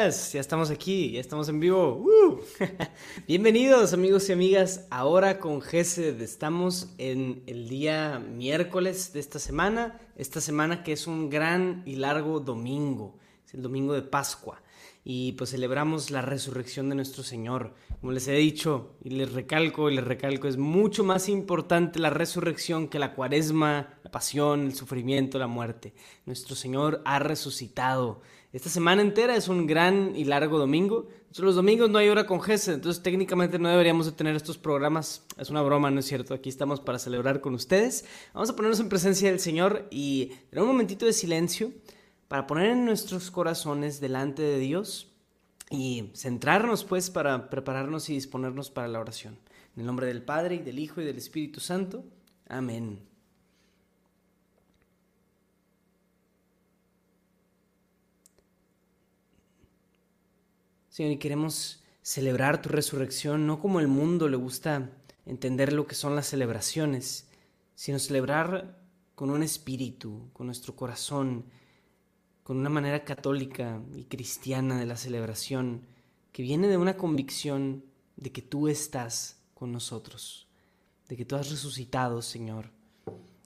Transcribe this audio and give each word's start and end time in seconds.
Ya 0.00 0.40
estamos 0.40 0.70
aquí, 0.70 1.10
ya 1.10 1.20
estamos 1.20 1.50
en 1.50 1.60
vivo. 1.60 1.98
¡Uh! 1.98 2.40
Bienvenidos 3.28 3.92
amigos 3.92 4.30
y 4.30 4.32
amigas, 4.32 4.86
ahora 4.88 5.38
con 5.38 5.60
GESED 5.60 6.22
estamos 6.22 6.88
en 6.96 7.42
el 7.46 7.68
día 7.68 8.18
miércoles 8.18 9.12
de 9.12 9.20
esta 9.20 9.38
semana, 9.38 10.00
esta 10.16 10.40
semana 10.40 10.82
que 10.82 10.92
es 10.92 11.06
un 11.06 11.28
gran 11.28 11.82
y 11.84 11.96
largo 11.96 12.40
domingo, 12.40 13.18
es 13.46 13.52
el 13.52 13.60
domingo 13.60 13.92
de 13.92 14.00
Pascua 14.00 14.62
y 15.04 15.32
pues 15.32 15.50
celebramos 15.50 16.10
la 16.10 16.22
resurrección 16.22 16.88
de 16.88 16.94
nuestro 16.94 17.22
Señor. 17.22 17.74
Como 18.00 18.12
les 18.12 18.28
he 18.28 18.34
dicho 18.34 18.96
y 19.02 19.10
les 19.10 19.32
recalco 19.32 19.90
y 19.90 19.96
les 19.96 20.04
recalco, 20.04 20.48
es 20.48 20.56
mucho 20.56 21.04
más 21.04 21.28
importante 21.28 21.98
la 21.98 22.10
resurrección 22.10 22.88
que 22.88 22.98
la 22.98 23.14
cuaresma, 23.14 23.98
la 24.02 24.10
pasión, 24.10 24.66
el 24.66 24.74
sufrimiento, 24.74 25.38
la 25.38 25.46
muerte. 25.46 25.94
Nuestro 26.26 26.54
Señor 26.54 27.02
ha 27.04 27.18
resucitado. 27.18 28.22
Esta 28.52 28.68
semana 28.68 29.00
entera 29.00 29.36
es 29.36 29.46
un 29.46 29.66
gran 29.68 30.16
y 30.16 30.24
largo 30.24 30.58
domingo. 30.58 31.06
los 31.38 31.54
domingos 31.54 31.88
no 31.88 31.98
hay 31.98 32.08
hora 32.08 32.26
con 32.26 32.40
Gesed, 32.40 32.74
entonces 32.74 33.00
técnicamente 33.00 33.60
no 33.60 33.68
deberíamos 33.68 34.06
de 34.06 34.12
tener 34.12 34.34
estos 34.34 34.58
programas. 34.58 35.24
Es 35.38 35.50
una 35.50 35.62
broma, 35.62 35.90
¿no 35.92 36.00
es 36.00 36.06
cierto? 36.06 36.34
Aquí 36.34 36.48
estamos 36.48 36.80
para 36.80 36.98
celebrar 36.98 37.40
con 37.40 37.54
ustedes. 37.54 38.04
Vamos 38.34 38.50
a 38.50 38.56
ponernos 38.56 38.80
en 38.80 38.88
presencia 38.88 39.30
del 39.30 39.38
Señor 39.38 39.86
y 39.90 40.32
tener 40.50 40.62
un 40.62 40.68
momentito 40.68 41.06
de 41.06 41.12
silencio 41.12 41.70
para 42.26 42.48
poner 42.48 42.70
en 42.70 42.84
nuestros 42.84 43.30
corazones 43.30 44.00
delante 44.00 44.42
de 44.42 44.58
Dios 44.58 45.12
y 45.70 46.10
centrarnos 46.14 46.82
pues 46.82 47.08
para 47.08 47.50
prepararnos 47.50 48.10
y 48.10 48.14
disponernos 48.14 48.70
para 48.70 48.88
la 48.88 48.98
oración. 48.98 49.38
En 49.76 49.82
el 49.82 49.86
nombre 49.86 50.08
del 50.08 50.22
Padre 50.22 50.56
y 50.56 50.62
del 50.62 50.80
Hijo 50.80 51.00
y 51.00 51.04
del 51.04 51.18
Espíritu 51.18 51.60
Santo. 51.60 52.02
Amén. 52.48 53.09
Señor, 60.90 61.12
y 61.12 61.18
queremos 61.18 61.84
celebrar 62.02 62.60
tu 62.60 62.68
resurrección 62.68 63.46
no 63.46 63.60
como 63.60 63.78
el 63.78 63.86
mundo 63.86 64.28
le 64.28 64.36
gusta 64.36 64.90
entender 65.24 65.72
lo 65.72 65.86
que 65.86 65.94
son 65.94 66.16
las 66.16 66.26
celebraciones, 66.26 67.28
sino 67.76 68.00
celebrar 68.00 68.82
con 69.14 69.30
un 69.30 69.44
espíritu, 69.44 70.28
con 70.32 70.46
nuestro 70.46 70.74
corazón, 70.74 71.44
con 72.42 72.56
una 72.56 72.70
manera 72.70 73.04
católica 73.04 73.80
y 73.94 74.04
cristiana 74.04 74.80
de 74.80 74.86
la 74.86 74.96
celebración 74.96 75.86
que 76.32 76.42
viene 76.42 76.66
de 76.66 76.76
una 76.76 76.96
convicción 76.96 77.84
de 78.16 78.32
que 78.32 78.42
tú 78.42 78.66
estás 78.66 79.40
con 79.54 79.70
nosotros, 79.70 80.48
de 81.08 81.16
que 81.16 81.24
tú 81.24 81.36
has 81.36 81.50
resucitado, 81.50 82.20
Señor, 82.20 82.72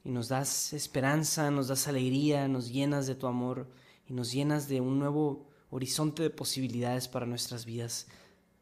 y 0.03 0.11
nos 0.11 0.29
das 0.29 0.73
esperanza, 0.73 1.51
nos 1.51 1.69
das 1.69 1.89
alegría, 1.89 2.49
nos 2.49 2.73
llenas 2.73 3.07
de 3.07 3.15
tu 3.15 3.27
amor 3.27 3.69
y 4.09 4.15
nos 4.15 4.33
llenas 4.33 4.67
de 4.67 4.81
un 4.81 4.99
nuevo 4.99 5.47
horizonte 5.75 6.23
de 6.23 6.31
posibilidades 6.31 7.09
para 7.09 7.27
nuestras 7.27 7.65
vidas. 7.65 8.07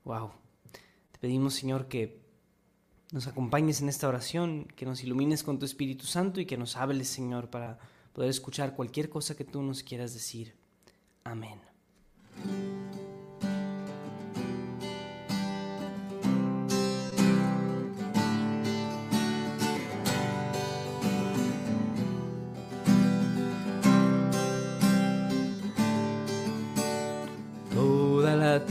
Wow. 0.05 0.33
Te 1.13 1.19
pedimos, 1.21 1.55
Señor, 1.55 1.87
que 1.87 2.23
nos 3.13 3.27
acompañes 3.27 3.83
en 3.83 3.91
esta 3.91 4.09
oración, 4.09 4.67
que 4.75 4.87
nos 4.87 5.05
ilumines 5.05 5.43
con 5.43 5.59
tu 5.59 5.67
Espíritu 5.67 6.07
Santo 6.07 6.41
y 6.41 6.47
que 6.47 6.57
nos 6.57 6.77
hables, 6.77 7.09
Señor, 7.09 7.51
para 7.51 7.79
poder 8.15 8.31
escuchar 8.31 8.75
cualquier 8.75 9.11
cosa 9.11 9.37
que 9.37 9.45
tú 9.45 9.63
nos 9.63 9.83
quieras 9.83 10.15
decir. 10.15 10.55
Amén. 11.25 11.72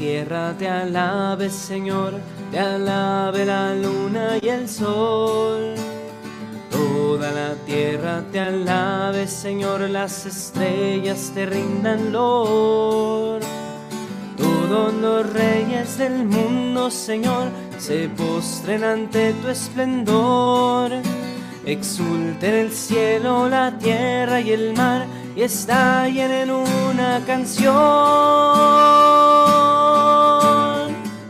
Tierra 0.02 0.56
te 0.58 0.68
alabe, 0.68 1.48
Señor, 1.52 2.14
te 2.50 2.58
alabe 2.58 3.46
la 3.46 3.76
luna 3.76 4.40
y 4.42 4.48
el 4.50 4.68
sol 4.68 5.76
Toda 6.72 7.32
la 7.32 7.54
tierra 7.68 8.24
te 8.32 8.40
alabe, 8.40 9.28
Señor, 9.28 9.82
las 9.82 10.26
estrellas 10.26 11.32
te 11.36 11.46
rindan 11.46 12.12
lor. 12.12 13.42
Todos 14.38 14.92
los 14.96 15.32
reyes 15.34 16.00
del 16.00 16.26
mundo, 16.26 16.90
Señor, 16.90 17.50
se 17.78 18.10
postren 18.10 18.84
ante 18.84 19.34
tu 19.34 19.50
esplendor. 19.50 20.92
Exulten 21.64 22.56
el 22.56 22.72
cielo, 22.72 23.48
la 23.48 23.78
tierra 23.78 24.42
y 24.42 24.50
el 24.52 24.74
mar 24.76 25.06
y 25.36 25.42
estallen 25.44 26.32
en 26.32 26.52
una 26.52 27.24
canción. 27.26 27.74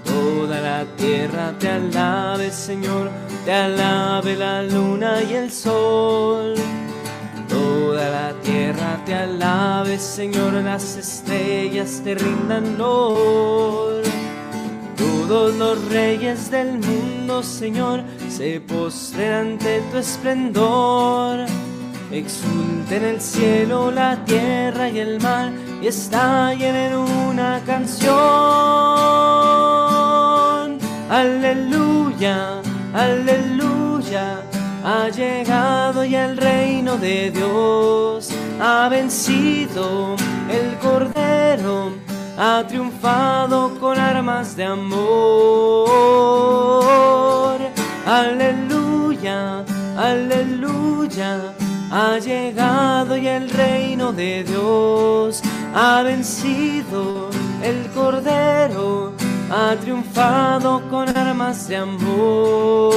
Toda 0.03 0.61
la 0.61 0.85
tierra 0.97 1.53
te 1.59 1.69
alabe, 1.69 2.51
Señor 2.51 3.09
te 3.45 3.51
alabe 3.51 4.35
la 4.35 4.61
luna 4.63 5.21
y 5.23 5.33
el 5.33 5.51
sol. 5.51 6.53
Toda 7.49 8.09
la 8.09 8.33
tierra 8.41 9.01
te 9.05 9.13
alabe, 9.13 9.97
Señor, 9.97 10.53
las 10.53 10.95
estrellas 10.95 12.01
te 12.03 12.15
rindan 12.15 12.77
lor. 12.77 14.03
Todos 14.95 15.55
los 15.55 15.89
reyes 15.89 16.51
del 16.51 16.77
mundo, 16.77 17.41
Señor, 17.41 18.03
se 18.29 18.61
postren 18.61 19.33
ante 19.33 19.81
tu 19.91 19.97
esplendor. 19.97 21.45
Exulten 22.11 23.03
el 23.03 23.21
cielo, 23.21 23.91
la 23.91 24.23
tierra 24.25 24.89
y 24.89 24.99
el 24.99 25.19
mar 25.21 25.51
y 25.81 25.87
estallen 25.87 26.75
en 26.75 26.95
una 26.95 27.61
canción. 27.65 28.11
Aleluya 31.09 32.61
aleluya, 32.93 34.41
ha 34.83 35.09
llegado 35.09 36.03
ya 36.03 36.25
el 36.25 36.37
reino 36.37 36.97
de 36.97 37.31
Dios, 37.31 38.29
ha 38.59 38.89
vencido 38.89 40.15
el 40.49 40.77
Cordero, 40.79 41.93
ha 42.37 42.63
triunfado 42.67 43.79
con 43.79 43.97
armas 43.97 44.55
de 44.55 44.65
amor. 44.65 45.01
Aleluya, 48.05 49.63
aleluya, 49.97 51.55
ha 51.91 52.17
llegado 52.19 53.17
ya 53.17 53.35
el 53.37 53.49
reino 53.49 54.13
de 54.13 54.45
Dios, 54.45 55.41
ha 55.75 56.01
vencido 56.03 57.29
el 57.61 57.89
Cordero, 57.91 59.11
ha 59.49 59.75
triunfado 59.75 60.81
con 60.89 61.09
armas 61.09 61.67
de 61.67 61.75
amor. 61.75 62.95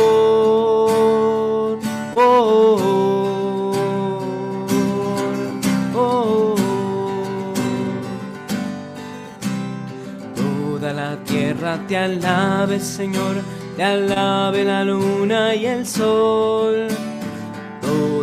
Oh, 2.17 2.79
oh, 5.97 6.55
Toda 10.37 10.93
la 10.93 11.17
tierra 11.25 11.81
te 11.89 11.97
alabe, 11.97 12.79
Señor, 12.79 13.43
te 13.77 13.83
alabe 13.83 14.63
la 14.63 14.85
luna 14.85 15.57
y 15.57 15.67
el 15.67 15.85
sol. 15.85 16.87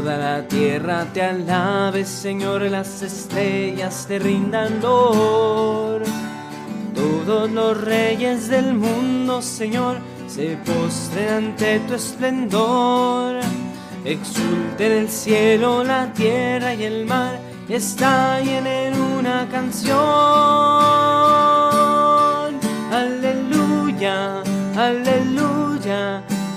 Toda 0.02 0.18
la 0.18 0.48
tierra 0.48 1.06
te 1.14 1.22
alabe, 1.22 2.06
Señor, 2.06 2.64
las 2.64 3.04
estrellas 3.04 4.06
te 4.08 4.18
rindan 4.18 4.82
lor. 4.82 6.02
Todos 6.96 7.52
los 7.52 7.80
reyes 7.80 8.48
del 8.50 8.74
mundo, 8.74 9.44
Señor, 9.44 9.98
se 10.28 10.58
postren 10.66 11.30
ante 11.30 11.82
tu 11.82 11.94
esplendor. 11.94 13.42
Exulten 14.04 14.92
el 14.92 15.08
cielo, 15.08 15.84
la 15.84 16.12
tierra 16.14 16.74
y 16.74 16.84
el 16.84 17.06
mar, 17.06 17.40
estallen 17.70 18.66
en 18.66 19.00
una 19.00 19.48
canción. 19.52 20.00
Aleluya, 22.92 24.42
aleluya, 24.76 25.51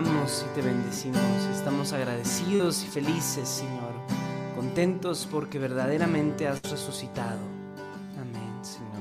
Y 0.00 0.54
te 0.54 0.62
bendecimos. 0.62 1.20
Estamos 1.52 1.92
agradecidos 1.92 2.84
y 2.84 2.86
felices, 2.86 3.48
Señor. 3.48 3.94
Contentos 4.54 5.26
porque 5.28 5.58
verdaderamente 5.58 6.46
has 6.46 6.62
resucitado. 6.62 7.40
Amén, 8.16 8.64
Señor. 8.64 8.92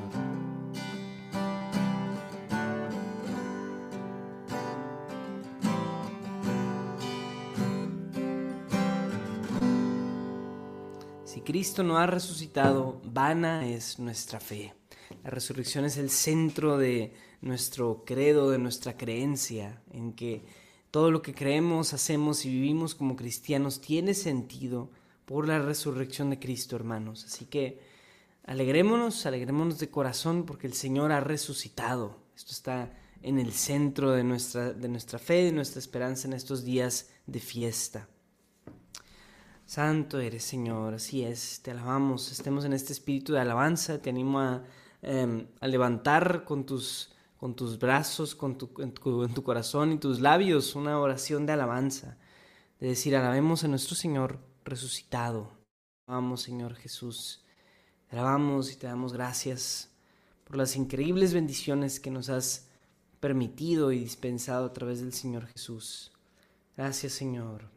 Si 11.25 11.41
Cristo 11.41 11.83
no 11.83 11.99
ha 11.99 12.07
resucitado, 12.07 12.99
vana 13.03 13.67
es 13.67 13.99
nuestra 13.99 14.39
fe. 14.39 14.73
La 15.23 15.29
resurrección 15.29 15.85
es 15.85 15.97
el 15.97 16.09
centro 16.09 16.79
de 16.79 17.13
nuestro 17.41 18.03
credo, 18.03 18.49
de 18.49 18.57
nuestra 18.57 18.97
creencia, 18.97 19.79
en 19.91 20.13
que 20.13 20.66
todo 20.97 21.11
lo 21.11 21.21
que 21.21 21.35
creemos, 21.35 21.93
hacemos 21.93 22.43
y 22.43 22.49
vivimos 22.49 22.95
como 22.95 23.15
cristianos 23.15 23.81
tiene 23.81 24.15
sentido 24.15 24.89
por 25.25 25.47
la 25.47 25.59
resurrección 25.59 26.31
de 26.31 26.39
Cristo, 26.39 26.75
hermanos. 26.75 27.23
Así 27.23 27.45
que 27.45 27.79
alegrémonos, 28.45 29.27
alegrémonos 29.27 29.77
de 29.77 29.91
corazón 29.91 30.43
porque 30.43 30.65
el 30.65 30.73
Señor 30.73 31.11
ha 31.11 31.19
resucitado. 31.19 32.17
Esto 32.35 32.51
está 32.51 32.97
en 33.21 33.37
el 33.37 33.53
centro 33.53 34.09
de 34.09 34.23
nuestra, 34.23 34.73
de 34.73 34.89
nuestra 34.89 35.19
fe, 35.19 35.43
de 35.43 35.51
nuestra 35.51 35.79
esperanza 35.79 36.27
en 36.27 36.33
estos 36.33 36.65
días 36.65 37.11
de 37.27 37.41
fiesta. 37.41 38.07
Santo 39.67 40.19
eres, 40.19 40.45
Señor, 40.45 40.95
así 40.95 41.23
es, 41.23 41.61
te 41.61 41.69
alabamos, 41.69 42.31
estemos 42.31 42.65
en 42.65 42.73
este 42.73 42.93
espíritu 42.93 43.33
de 43.33 43.41
alabanza, 43.41 44.01
te 44.01 44.09
animo 44.09 44.39
a, 44.39 44.63
em, 45.03 45.45
a 45.59 45.67
levantar 45.67 46.43
con 46.43 46.65
tus 46.65 47.11
con 47.37 47.55
tus 47.55 47.77
brazos, 47.79 48.35
con 48.35 48.57
tu, 48.57 48.69
en, 48.81 48.91
tu, 48.91 49.43
corazón 49.43 49.93
y 49.93 49.97
tus 49.97 50.19
labios 50.19 50.75
una 50.75 50.99
oración 50.99 51.45
de 51.45 51.53
alabanza, 51.53 52.17
de 52.79 52.89
decir, 52.89 53.15
alabemos 53.15 53.63
a 53.63 53.67
nuestro 53.67 53.95
Señor 53.95 54.39
resucitado. 54.65 55.51
Alabamos, 56.07 56.41
Señor 56.41 56.75
Jesús. 56.75 57.43
Alabamos 58.09 58.71
y 58.71 58.77
te 58.77 58.87
damos 58.87 59.13
gracias 59.13 59.91
por 60.45 60.57
las 60.57 60.75
increíbles 60.75 61.33
bendiciones 61.33 61.99
que 61.99 62.09
nos 62.09 62.29
has 62.29 62.69
permitido 63.19 63.91
y 63.91 63.99
dispensado 63.99 64.65
a 64.65 64.73
través 64.73 65.01
del 65.01 65.13
Señor 65.13 65.45
Jesús. 65.47 66.11
Gracias, 66.75 67.13
Señor. 67.13 67.69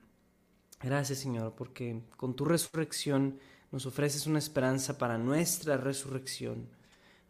Gracias, 0.81 1.19
Señor, 1.19 1.55
porque 1.57 2.03
con 2.17 2.35
tu 2.35 2.45
resurrección 2.45 3.39
nos 3.71 3.87
ofreces 3.87 4.27
una 4.27 4.39
esperanza 4.39 4.99
para 4.99 5.19
nuestra 5.19 5.77
resurrección. 5.77 6.69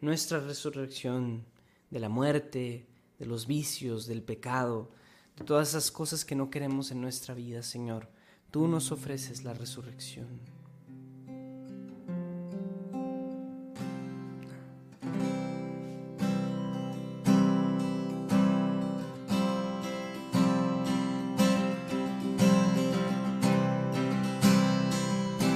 Nuestra 0.00 0.40
resurrección 0.40 1.44
de 1.90 2.00
la 2.00 2.08
muerte, 2.08 2.86
de 3.18 3.26
los 3.26 3.46
vicios, 3.46 4.06
del 4.06 4.22
pecado, 4.22 4.90
de 5.36 5.44
todas 5.44 5.70
esas 5.70 5.90
cosas 5.90 6.24
que 6.24 6.34
no 6.34 6.50
queremos 6.50 6.90
en 6.90 7.00
nuestra 7.00 7.34
vida, 7.34 7.62
Señor. 7.62 8.08
Tú 8.50 8.66
nos 8.66 8.92
ofreces 8.92 9.44
la 9.44 9.54
resurrección. 9.54 10.26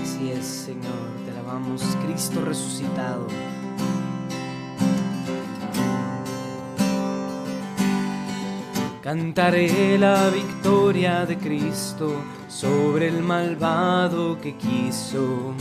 Así 0.02 0.30
es, 0.30 0.44
Señor, 0.44 0.84
te 1.24 1.30
alabamos, 1.30 1.82
Cristo 2.04 2.44
resucitado. 2.44 3.43
Cantaré 9.04 9.98
la 9.98 10.30
victoria 10.30 11.26
de 11.26 11.36
Cristo 11.36 12.14
sobre 12.48 13.08
el 13.08 13.22
malvado 13.22 14.40
que 14.40 14.56
quiso 14.56 15.52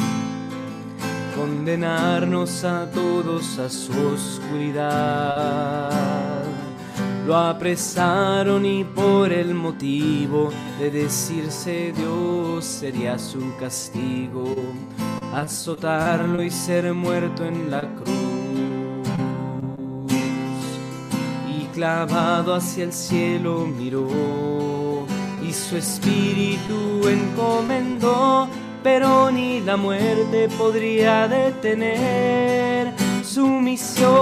condenarnos 1.35 2.63
a 2.63 2.89
todos 2.89 3.59
a 3.59 3.67
su 3.69 3.91
oscuridad. 4.13 5.91
Lo 7.27 7.35
apresaron 7.35 8.65
y 8.65 8.85
por 8.85 9.33
el 9.33 9.53
motivo 9.53 10.49
de 10.79 10.89
decirse 10.89 11.91
Dios 11.97 12.63
sería 12.63 13.19
su 13.19 13.57
castigo, 13.59 14.55
azotarlo 15.33 16.41
y 16.41 16.49
ser 16.49 16.93
muerto 16.93 17.43
en 17.43 17.69
la 17.69 17.81
cruz 17.81 18.22
clavado 21.83 22.55
hacia 22.55 22.85
el 22.85 22.93
cielo 22.93 23.65
miró 23.65 25.05
y 25.45 25.51
su 25.51 25.75
espíritu 25.75 27.05
encomendó, 27.09 28.47
pero 28.81 29.29
ni 29.29 29.59
la 29.59 29.75
muerte 29.75 30.47
podría 30.57 31.27
detener 31.27 32.93
su 33.21 33.45
misión. 33.45 34.13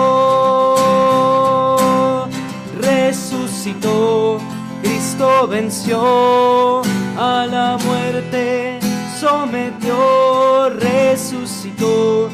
resucitó, 2.81 4.39
Cristo 4.81 5.47
venció 5.47 6.81
a 7.18 7.47
la 7.50 7.78
muerte, 7.85 8.80
sometió, 9.19 10.69
resucitó 10.69 12.30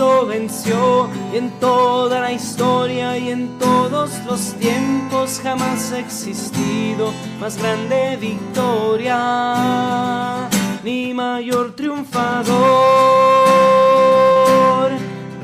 Cristo 0.00 0.24
venció 0.24 1.10
y 1.30 1.36
en 1.36 1.50
toda 1.60 2.20
la 2.20 2.32
historia 2.32 3.18
y 3.18 3.28
en 3.28 3.58
todos 3.58 4.10
los 4.24 4.54
tiempos 4.54 5.42
jamás 5.42 5.92
ha 5.92 5.98
existido 5.98 7.12
más 7.38 7.58
grande 7.58 8.16
victoria 8.16 9.18
ni 10.82 11.12
mayor 11.12 11.76
triunfador. 11.76 12.48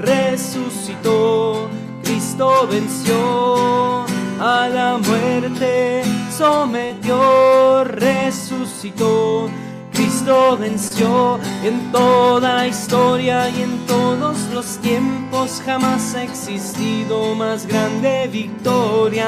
Resucitó, 0.01 1.69
Cristo 2.03 2.67
venció 2.67 4.07
a 4.41 4.69
la 4.73 4.97
muerte, 4.97 6.03
sometió, 6.31 7.85
resucitó 7.85 9.51
Cristo 9.97 10.59
venció 10.59 11.39
en 11.67 11.91
toda 11.91 12.55
la 12.55 12.69
historia 12.69 13.51
y 13.51 13.63
en 13.63 13.85
todos 13.87 14.39
los 14.55 14.79
tiempos 14.79 15.61
jamás 15.65 16.15
ha 16.15 16.23
existido 16.23 17.35
más 17.35 17.67
grande 17.67 18.29
victoria, 18.33 19.27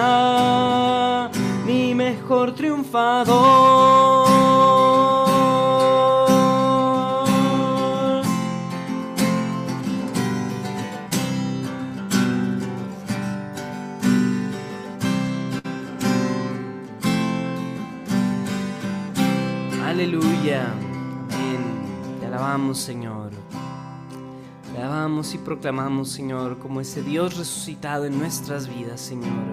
ni 1.66 1.96
mejor 1.96 2.54
triunfador. 2.54 4.28
Aleluya. 19.84 20.77
Alabamos, 22.48 22.78
Señor. 22.78 23.30
Alabamos 24.74 25.34
y 25.34 25.38
proclamamos, 25.38 26.08
Señor, 26.08 26.58
como 26.58 26.80
ese 26.80 27.02
Dios 27.02 27.36
resucitado 27.36 28.06
en 28.06 28.18
nuestras 28.18 28.74
vidas, 28.74 29.02
Señor. 29.02 29.44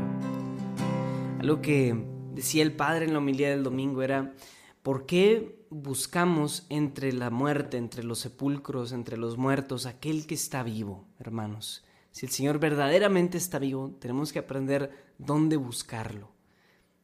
Algo 1.41 1.61
que 1.61 2.05
decía 2.33 2.63
el 2.63 2.71
Padre 2.71 3.03
en 3.03 3.11
la 3.11 3.19
homilía 3.19 3.49
del 3.49 3.63
domingo 3.63 4.01
era, 4.01 4.33
¿por 4.81 5.05
qué 5.05 5.67
buscamos 5.69 6.65
entre 6.69 7.11
la 7.11 7.29
muerte, 7.29 7.75
entre 7.75 8.01
los 8.01 8.19
sepulcros, 8.19 8.93
entre 8.93 9.17
los 9.17 9.35
muertos, 9.35 9.87
aquel 9.87 10.25
que 10.25 10.35
está 10.35 10.63
vivo, 10.63 11.05
hermanos? 11.19 11.83
Si 12.11 12.25
el 12.25 12.31
Señor 12.31 12.59
verdaderamente 12.59 13.37
está 13.37 13.59
vivo, 13.59 13.93
tenemos 13.99 14.31
que 14.31 14.39
aprender 14.39 15.13
dónde 15.17 15.57
buscarlo. 15.57 16.31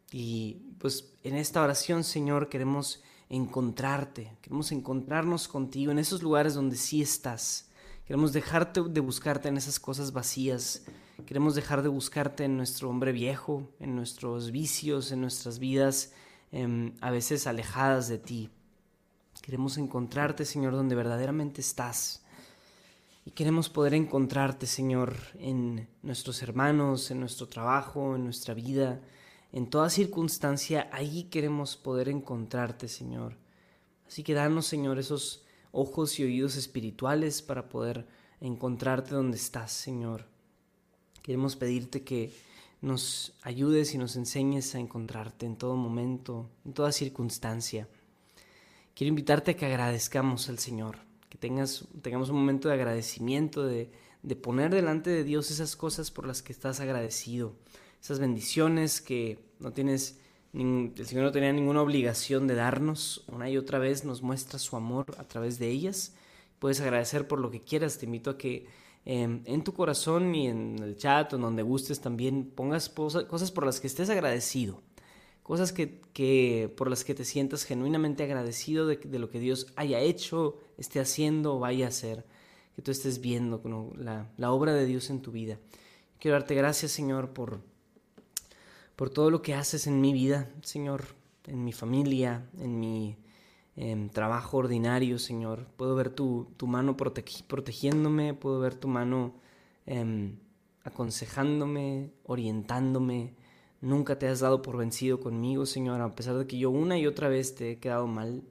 Y 0.10 0.54
pues 0.80 1.14
en 1.26 1.36
esta 1.36 1.62
oración, 1.62 2.06
Señor, 2.06 2.48
queremos 2.48 3.04
encontrarte, 3.32 4.34
queremos 4.42 4.74
encontrarnos 4.74 5.48
contigo 5.48 5.92
en 5.94 6.00
esos 6.00 6.22
lugares 6.22 6.54
donde 6.54 6.76
sí 6.76 7.02
estás. 7.02 7.70
Queremos 8.06 8.34
dejarte 8.34 8.84
de 8.84 9.00
buscarte 9.00 9.48
en 9.48 9.56
esas 9.56 9.80
cosas 9.80 10.12
vacías. 10.12 10.84
Queremos 11.26 11.56
dejar 11.56 11.82
de 11.82 11.88
buscarte 11.88 12.44
en 12.44 12.58
nuestro 12.58 12.90
hombre 12.90 13.14
viejo, 13.14 13.70
en 13.80 13.96
nuestros 13.96 14.52
vicios, 14.52 15.14
en 15.14 15.22
nuestras 15.22 15.60
vidas 15.60 16.12
em, 16.52 16.94
a 17.00 17.10
veces 17.10 17.48
alejadas 17.48 18.10
de 18.10 18.18
ti. 18.18 18.50
Queremos 19.42 19.78
encontrarte, 19.78 20.44
Señor, 20.44 20.74
donde 20.74 20.96
verdaderamente 20.96 21.62
estás. 21.62 22.26
Y 23.26 23.32
queremos 23.32 23.70
poder 23.70 23.94
encontrarte, 23.94 24.68
Señor, 24.68 25.16
en 25.40 25.88
nuestros 26.04 26.44
hermanos, 26.44 27.12
en 27.12 27.22
nuestro 27.22 27.48
trabajo, 27.48 28.18
en 28.18 28.26
nuestra 28.26 28.54
vida, 28.54 29.00
en 29.52 29.70
toda 29.70 29.90
circunstancia. 29.90 30.90
Ahí 30.92 31.24
queremos 31.26 31.78
poder 31.78 32.10
encontrarte, 32.10 32.88
Señor. 32.88 33.38
Así 34.08 34.24
que 34.24 34.34
danos, 34.34 34.66
Señor, 34.66 35.00
esos 35.00 35.46
ojos 35.72 36.20
y 36.20 36.24
oídos 36.24 36.56
espirituales 36.56 37.42
para 37.42 37.70
poder 37.70 38.06
encontrarte 38.42 39.16
donde 39.16 39.38
estás, 39.38 39.72
Señor. 39.72 40.26
Queremos 41.22 41.56
pedirte 41.56 42.04
que 42.04 42.34
nos 42.82 43.34
ayudes 43.44 43.94
y 43.94 43.98
nos 43.98 44.16
enseñes 44.16 44.74
a 44.74 44.80
encontrarte 44.80 45.46
en 45.46 45.56
todo 45.56 45.76
momento, 45.76 46.50
en 46.66 46.74
toda 46.74 46.92
circunstancia. 46.92 47.88
Quiero 48.96 49.10
invitarte 49.10 49.52
a 49.52 49.58
que 49.58 49.68
agradezcamos 49.68 50.50
al 50.50 50.60
Señor, 50.60 50.98
que 51.30 51.38
tengas, 51.38 51.88
tengamos 52.02 52.30
un 52.30 52.38
momento 52.38 52.68
de 52.68 52.74
agradecimiento, 52.74 53.64
de, 53.64 53.92
de 54.24 54.36
poner 54.36 54.74
delante 54.74 55.12
de 55.12 55.24
Dios 55.24 55.52
esas 55.52 55.76
cosas 55.76 56.12
por 56.12 56.26
las 56.26 56.42
que 56.42 56.52
estás 56.52 56.80
agradecido, 56.80 57.56
esas 58.02 58.20
bendiciones 58.20 59.02
que 59.02 59.40
no 59.60 59.72
tienes, 59.72 60.20
el 60.54 61.06
Señor 61.06 61.26
no 61.26 61.32
tenía 61.32 61.54
ninguna 61.54 61.82
obligación 61.82 62.48
de 62.48 62.56
darnos, 62.56 63.24
una 63.28 63.50
y 63.50 63.58
otra 63.58 63.80
vez 63.80 64.04
nos 64.04 64.22
muestra 64.22 64.60
su 64.60 64.76
amor 64.76 65.06
a 65.18 65.24
través 65.28 65.60
de 65.60 65.70
ellas. 65.70 66.16
Puedes 66.60 66.82
agradecer 66.82 67.28
por 67.28 67.40
lo 67.40 67.52
que 67.52 67.62
quieras, 67.62 67.98
te 67.98 68.06
invito 68.06 68.32
a 68.32 68.38
que 68.38 68.68
em, 69.06 69.42
en 69.46 69.64
tu 69.64 69.74
corazón 69.74 70.34
y 70.36 70.48
en 70.48 70.80
el 70.80 70.98
chat 70.98 71.32
o 71.34 71.36
en 71.36 71.42
donde 71.44 71.64
gustes 71.64 72.02
también 72.02 72.52
pongas 72.56 72.90
cosas 72.90 73.52
por 73.52 73.66
las 73.66 73.80
que 73.80 73.88
estés 73.88 74.10
agradecido 74.10 74.82
cosas 75.44 75.74
que, 75.74 76.74
por 76.78 76.90
las 76.90 77.04
que 77.04 77.14
te 77.14 77.26
sientas 77.26 77.64
genuinamente 77.64 78.24
agradecido 78.24 78.88
de, 78.88 79.20
lo 79.20 79.30
que 79.30 79.40
Dios 79.40 79.68
haya 79.76 80.00
hecho, 80.00 80.60
esté 80.78 81.00
haciendo 81.00 81.56
o 81.56 81.60
vaya 81.60 81.86
a 81.86 81.90
hacer, 81.90 82.26
que 82.76 82.82
tú 82.82 82.92
estés 82.92 83.20
viendo 83.20 83.62
la, 83.98 84.30
la, 84.38 84.52
obra 84.52 84.74
de 84.74 84.86
Dios 84.86 85.10
en 85.10 85.22
tu 85.22 85.32
vida. 85.32 85.58
Quiero 86.20 86.38
darte 86.38 86.56
gracias, 86.56 86.92
Señor, 86.92 87.32
por, 87.32 87.60
por 89.02 89.10
todo 89.10 89.32
lo 89.32 89.42
que 89.42 89.56
haces 89.56 89.88
en 89.88 90.00
mi 90.00 90.14
vida, 90.14 90.48
Señor, 90.62 91.06
en 91.48 91.66
mi 91.66 91.74
familia, 91.74 92.48
en 92.60 92.80
mi 92.80 93.18
em, 93.76 94.10
trabajo 94.10 94.58
ordinario, 94.58 95.18
Señor. 95.18 95.66
Puedo 95.76 95.96
ver 95.96 96.12
tu, 96.12 96.54
mano 96.68 96.96
protegiéndome, 96.96 98.36
puedo 98.36 98.60
ver 98.60 98.76
tu 98.76 98.88
mano 98.88 99.34
em, 99.88 100.38
aconsejándome, 100.84 102.12
orientándome, 102.26 103.34
Nunca 103.82 104.20
te 104.20 104.28
has 104.28 104.40
dado 104.40 104.62
por 104.62 104.78
vencido 104.78 105.20
conmigo, 105.20 105.66
Señor, 105.66 106.00
a 106.00 106.14
pesar 106.14 106.38
de 106.38 106.46
que 106.46 106.60
yo 106.60 106.70
una 106.70 107.00
y 107.00 107.08
otra 107.08 107.28
vez 107.28 107.56
te 107.56 107.72
he 107.72 107.80
quedado 107.80 108.06
mal. 108.06 108.44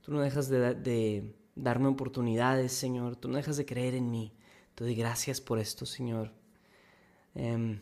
Tú 0.00 0.10
no 0.10 0.20
dejas 0.22 0.48
de, 0.48 1.32
darme 1.54 1.86
oportunidades, 1.86 2.72
Señor. 2.72 3.14
Tú 3.14 3.28
no 3.28 3.36
dejas 3.36 3.56
de 3.56 3.64
creer 3.64 3.94
en 3.94 4.10
mí. 4.10 4.32
Te 4.74 4.82
doy 4.82 4.96
gracias 4.96 5.40
por 5.40 5.60
esto, 5.60 5.86
Señor. 5.86 6.32
Em, 7.36 7.78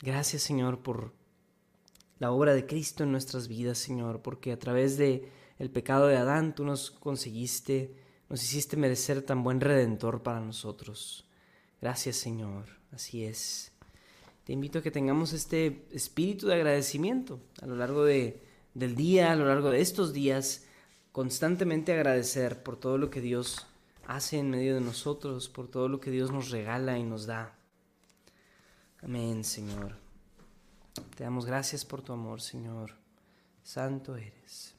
gracias, 0.00 0.42
Señor, 0.42 0.78
por 0.78 1.25
la 2.18 2.30
obra 2.30 2.54
de 2.54 2.66
Cristo 2.66 3.04
en 3.04 3.12
nuestras 3.12 3.48
vidas, 3.48 3.78
Señor, 3.78 4.22
porque 4.22 4.52
a 4.52 4.58
través 4.58 4.96
de 4.96 5.30
el 5.58 5.70
pecado 5.70 6.06
de 6.06 6.16
Adán 6.16 6.54
tú 6.54 6.64
nos 6.64 6.90
conseguiste, 6.90 7.94
nos 8.28 8.42
hiciste 8.42 8.76
merecer 8.76 9.22
tan 9.22 9.42
buen 9.42 9.60
redentor 9.60 10.22
para 10.22 10.40
nosotros. 10.40 11.28
Gracias, 11.80 12.16
Señor. 12.16 12.64
Así 12.92 13.24
es 13.24 13.72
te 14.46 14.52
invito 14.52 14.78
a 14.78 14.82
que 14.82 14.92
tengamos 14.92 15.32
este 15.32 15.88
espíritu 15.90 16.46
de 16.46 16.54
agradecimiento 16.54 17.40
a 17.60 17.66
lo 17.66 17.74
largo 17.74 18.04
de, 18.04 18.40
del 18.74 18.94
día, 18.94 19.32
a 19.32 19.34
lo 19.34 19.44
largo 19.44 19.70
de 19.70 19.80
estos 19.80 20.12
días, 20.12 20.66
constantemente 21.10 21.92
agradecer 21.92 22.62
por 22.62 22.76
todo 22.76 22.96
lo 22.96 23.10
que 23.10 23.20
Dios 23.20 23.66
hace 24.06 24.38
en 24.38 24.50
medio 24.50 24.76
de 24.76 24.80
nosotros, 24.80 25.48
por 25.48 25.66
todo 25.66 25.88
lo 25.88 25.98
que 25.98 26.12
Dios 26.12 26.30
nos 26.30 26.50
regala 26.50 26.96
y 26.96 27.02
nos 27.02 27.26
da. 27.26 27.58
Amén, 29.02 29.42
Señor. 29.42 30.05
Te 31.16 31.24
damos 31.24 31.46
gracias 31.46 31.84
por 31.84 32.02
tu 32.02 32.12
amor, 32.12 32.40
Señor. 32.40 32.92
Santo 33.62 34.16
eres. 34.16 34.74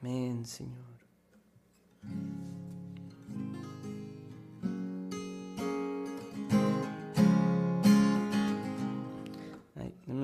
Amén, 0.00 0.44
Señor. 0.46 0.94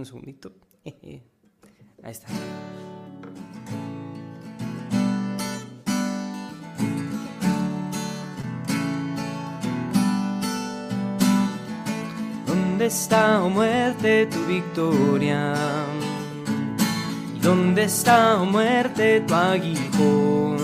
un 0.01 0.07
segundito. 0.07 0.53
Ahí 0.85 1.23
está. 2.03 2.29
¿Dónde 12.81 12.95
está, 12.95 13.43
oh 13.43 13.51
muerte, 13.51 14.25
tu 14.25 14.43
victoria? 14.47 15.55
¿Dónde 17.43 17.85
está, 17.85 18.41
oh 18.41 18.47
muerte, 18.47 19.21
tu 19.21 19.35
aguijón? 19.35 20.57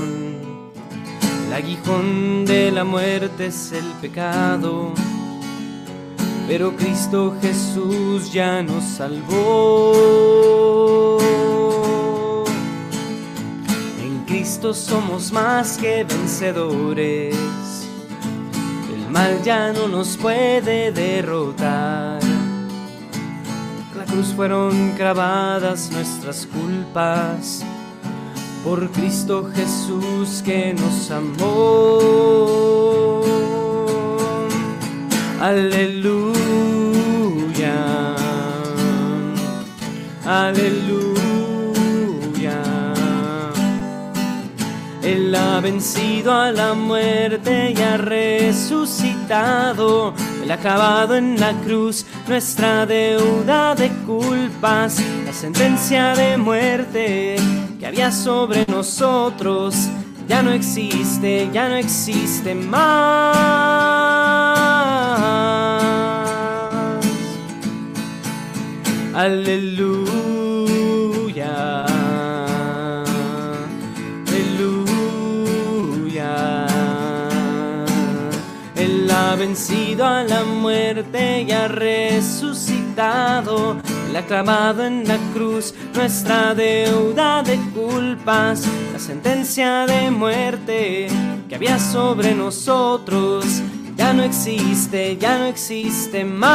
El 1.47 1.53
aguijón 1.53 2.47
de 2.47 2.73
la 2.73 2.85
muerte 2.85 3.49
es 3.49 3.71
el 3.73 3.85
pecado 4.01 4.95
pero 6.49 6.75
Cristo 6.75 7.37
Jesús 7.43 8.33
ya 8.33 8.63
nos 8.63 8.83
salvó. 8.83 9.93
En 14.01 14.25
Cristo 14.25 14.73
somos 14.73 15.33
más 15.33 15.77
que 15.77 16.05
vencedores, 16.05 17.37
mal 19.17 19.43
ya 19.43 19.73
no 19.73 19.89
nos 19.89 20.17
puede 20.19 20.93
derrotar. 20.93 22.21
la 23.97 24.05
cruz 24.05 24.35
fueron 24.37 24.93
clavadas 24.93 25.91
nuestras 25.91 26.47
culpas, 26.47 27.65
por 28.63 28.91
Cristo 28.91 29.51
Jesús 29.55 30.43
que 30.45 30.75
nos 30.75 31.11
amó. 31.11 33.23
Aleluya. 35.41 36.27
Aleluya. 40.27 40.86
Ha 45.57 45.61
vencido 45.61 46.33
a 46.35 46.53
la 46.53 46.75
muerte 46.75 47.73
y 47.75 47.81
ha 47.81 47.97
resucitado. 47.97 49.33
Él 50.43 50.51
ha 50.51 50.55
acabado 50.55 51.17
en 51.17 51.41
la 51.41 51.55
cruz 51.65 52.05
nuestra 52.29 52.85
deuda 52.85 53.75
de 53.75 53.89
culpas, 54.05 55.01
la 55.25 55.33
sentencia 55.33 56.15
de 56.15 56.37
muerte 56.37 57.37
que 57.79 57.87
había 57.87 58.13
sobre 58.13 58.67
nosotros. 58.67 59.75
Ya 60.29 60.43
no 60.43 60.51
existe, 60.51 61.49
ya 61.55 61.71
no 61.71 61.77
existe 61.77 62.55
más. 62.55 63.37
Aleluya. 69.15 70.16
A 80.07 80.25
la 80.25 80.45
muerte 80.45 81.43
y 81.43 81.53
ha 81.53 81.69
resucitado. 81.69 83.77
Él 84.09 84.17
ha 84.17 84.25
clavado 84.25 84.85
en 84.85 85.07
la 85.07 85.19
cruz 85.35 85.75
nuestra 85.95 86.55
deuda 86.55 87.43
de 87.43 87.59
culpas, 87.75 88.67
la 88.93 88.99
sentencia 88.99 89.85
de 89.87 90.11
muerte 90.11 91.09
que 91.49 91.55
había 91.55 91.79
sobre 91.79 92.35
nosotros 92.35 93.45
ya 93.97 94.13
no 94.13 94.23
existe, 94.23 95.17
ya 95.17 95.39
no 95.39 95.47
existe 95.47 96.25
más. 96.25 96.47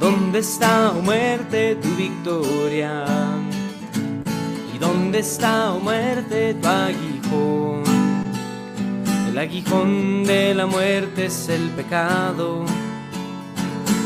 ¿Dónde 0.00 0.38
está, 0.38 0.92
oh 0.96 1.02
muerte, 1.02 1.76
tu 1.82 1.88
victoria? 1.96 3.27
¿Y 4.88 4.90
dónde 4.90 5.18
está, 5.18 5.74
oh 5.74 5.80
muerte, 5.80 6.54
tu 6.54 6.66
aguijón? 6.66 7.82
El 9.28 9.38
aguijón 9.38 10.24
de 10.24 10.54
la 10.54 10.66
muerte 10.66 11.26
es 11.26 11.48
el 11.48 11.68
pecado, 11.70 12.64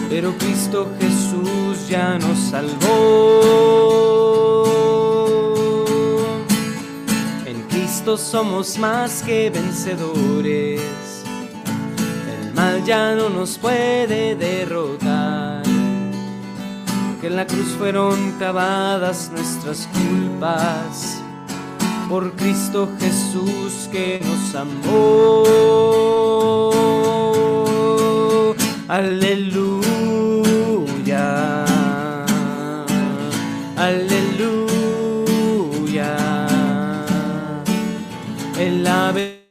pero 0.09 0.37
Cristo 0.39 0.89
Jesús 0.99 1.89
ya 1.89 2.19
nos 2.19 2.39
salvó. 2.39 3.73
somos 8.19 8.79
más 8.79 9.23
que 9.23 9.49
vencedores. 9.49 10.81
El 12.41 12.55
mal 12.55 12.85
ya 12.85 13.15
no 13.15 13.31
nos 13.31 13.59
puede 13.59 14.35
derrotar. 14.35 15.62
porque 17.12 17.29
en 17.29 17.37
la 17.37 17.47
cruz 17.47 17.69
fueron 17.79 18.33
clavadas 18.39 19.31
nuestras 19.33 19.87
culpas. 19.93 20.32
Por 22.09 22.33
Cristo 22.33 22.89
Jesús 22.99 23.89
que 23.93 24.21
nos 24.25 24.55
amó. 24.57 25.45
Aleluya. 28.89 30.05
Aleluya. 33.77 34.57
El 38.59 38.85
ave 38.85 39.43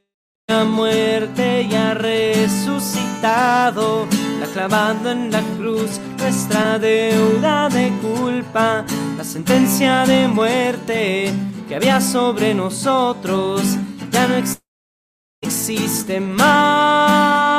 muerte 0.66 1.62
y 1.72 1.74
ha 1.74 1.94
resucitado 1.94 3.02
clavando 4.54 5.10
en 5.12 5.32
la 5.32 5.42
cruz 5.58 6.02
nuestra 6.32 6.80
deuda 6.80 7.68
de 7.68 7.92
culpa, 8.02 8.86
la 9.18 9.24
sentencia 9.26 10.06
de 10.06 10.30
muerte 10.30 11.30
que 11.68 11.76
había 11.76 12.00
sobre 12.00 12.54
nosotros 12.54 13.62
ya 14.14 14.30
no 14.30 14.36
existe 15.42 16.22
más. 16.22 17.50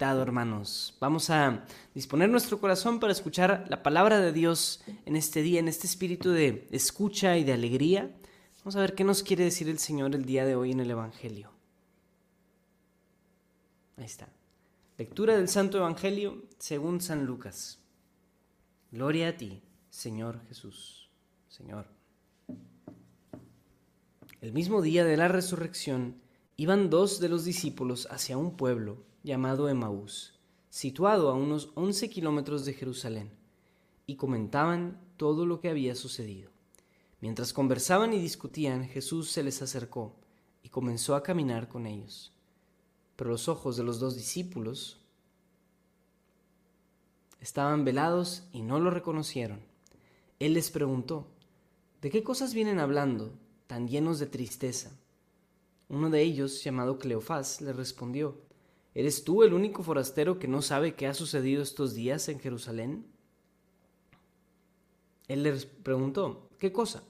Hermanos. 0.00 0.96
Vamos 1.00 1.30
a 1.30 1.64
disponer 1.94 2.28
nuestro 2.28 2.58
corazón 2.58 3.00
para 3.00 3.12
escuchar 3.12 3.64
la 3.68 3.82
palabra 3.82 4.20
de 4.20 4.32
Dios 4.32 4.82
en 5.06 5.16
este 5.16 5.42
día, 5.42 5.60
en 5.60 5.68
este 5.68 5.86
espíritu 5.86 6.30
de 6.30 6.66
escucha 6.70 7.36
y 7.38 7.44
de 7.44 7.52
alegría. 7.52 8.10
Vamos 8.58 8.76
a 8.76 8.80
ver 8.80 8.94
qué 8.94 9.04
nos 9.04 9.22
quiere 9.22 9.44
decir 9.44 9.68
el 9.68 9.78
Señor 9.78 10.14
el 10.14 10.24
día 10.24 10.44
de 10.44 10.56
hoy 10.56 10.72
en 10.72 10.80
el 10.80 10.90
Evangelio. 10.90 11.50
Ahí 13.96 14.04
está. 14.04 14.28
Lectura 14.98 15.36
del 15.36 15.48
Santo 15.48 15.78
Evangelio 15.78 16.42
según 16.58 17.00
San 17.00 17.24
Lucas. 17.24 17.78
Gloria 18.90 19.28
a 19.28 19.36
ti, 19.36 19.62
Señor 19.90 20.40
Jesús. 20.48 21.10
Señor. 21.48 21.86
El 24.40 24.52
mismo 24.52 24.82
día 24.82 25.04
de 25.04 25.16
la 25.16 25.28
resurrección, 25.28 26.16
iban 26.56 26.90
dos 26.90 27.20
de 27.20 27.28
los 27.28 27.44
discípulos 27.44 28.06
hacia 28.10 28.36
un 28.36 28.56
pueblo 28.56 29.13
llamado 29.24 29.68
Emaús, 29.68 30.38
situado 30.68 31.30
a 31.30 31.34
unos 31.34 31.70
11 31.74 32.10
kilómetros 32.10 32.64
de 32.64 32.74
Jerusalén, 32.74 33.30
y 34.06 34.16
comentaban 34.16 35.00
todo 35.16 35.46
lo 35.46 35.60
que 35.60 35.70
había 35.70 35.94
sucedido. 35.94 36.50
Mientras 37.20 37.54
conversaban 37.54 38.12
y 38.12 38.20
discutían, 38.20 38.86
Jesús 38.86 39.30
se 39.30 39.42
les 39.42 39.62
acercó 39.62 40.14
y 40.62 40.68
comenzó 40.68 41.16
a 41.16 41.22
caminar 41.22 41.68
con 41.68 41.86
ellos. 41.86 42.32
Pero 43.16 43.30
los 43.30 43.48
ojos 43.48 43.78
de 43.78 43.82
los 43.82 43.98
dos 43.98 44.14
discípulos 44.14 45.00
estaban 47.40 47.84
velados 47.84 48.44
y 48.52 48.60
no 48.60 48.78
lo 48.78 48.90
reconocieron. 48.90 49.60
Él 50.38 50.52
les 50.52 50.70
preguntó, 50.70 51.26
¿de 52.02 52.10
qué 52.10 52.22
cosas 52.22 52.52
vienen 52.52 52.78
hablando, 52.78 53.32
tan 53.66 53.88
llenos 53.88 54.18
de 54.18 54.26
tristeza? 54.26 54.92
Uno 55.88 56.10
de 56.10 56.20
ellos, 56.20 56.62
llamado 56.62 56.98
Cleofás, 56.98 57.62
le 57.62 57.72
respondió, 57.72 58.43
¿Eres 58.94 59.24
tú 59.24 59.42
el 59.42 59.52
único 59.52 59.82
forastero 59.82 60.38
que 60.38 60.46
no 60.46 60.62
sabe 60.62 60.94
qué 60.94 61.08
ha 61.08 61.14
sucedido 61.14 61.62
estos 61.62 61.94
días 61.94 62.28
en 62.28 62.38
Jerusalén? 62.38 63.04
Él 65.26 65.42
les 65.42 65.66
preguntó, 65.66 66.48
¿qué 66.58 66.72
cosa? 66.72 67.02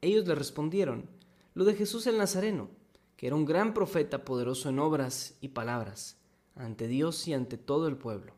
Ellos 0.00 0.26
le 0.26 0.34
respondieron, 0.34 1.08
lo 1.54 1.64
de 1.64 1.74
Jesús 1.74 2.06
el 2.06 2.16
Nazareno, 2.16 2.70
que 3.16 3.26
era 3.26 3.36
un 3.36 3.44
gran 3.44 3.74
profeta 3.74 4.24
poderoso 4.24 4.70
en 4.70 4.78
obras 4.78 5.36
y 5.42 5.48
palabras, 5.48 6.16
ante 6.54 6.88
Dios 6.88 7.28
y 7.28 7.34
ante 7.34 7.58
todo 7.58 7.88
el 7.88 7.96
pueblo. 7.96 8.32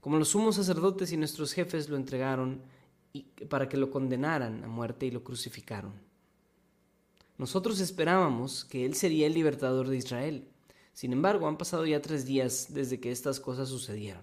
Como 0.00 0.16
los 0.16 0.28
sumos 0.28 0.56
sacerdotes 0.56 1.12
y 1.12 1.16
nuestros 1.16 1.52
jefes 1.52 1.88
lo 1.88 1.96
entregaron 1.96 2.62
para 3.48 3.68
que 3.68 3.76
lo 3.76 3.90
condenaran 3.90 4.62
a 4.62 4.68
muerte 4.68 5.06
y 5.06 5.10
lo 5.10 5.24
crucificaron. 5.24 5.92
Nosotros 7.36 7.80
esperábamos 7.80 8.64
que 8.64 8.84
Él 8.84 8.94
sería 8.94 9.26
el 9.26 9.34
libertador 9.34 9.88
de 9.88 9.96
Israel 9.96 10.51
sin 10.92 11.12
embargo, 11.12 11.48
han 11.48 11.56
pasado 11.56 11.86
ya 11.86 12.02
tres 12.02 12.26
días 12.26 12.66
desde 12.70 13.00
que 13.00 13.10
estas 13.10 13.40
cosas 13.40 13.68
sucedieron. 13.68 14.22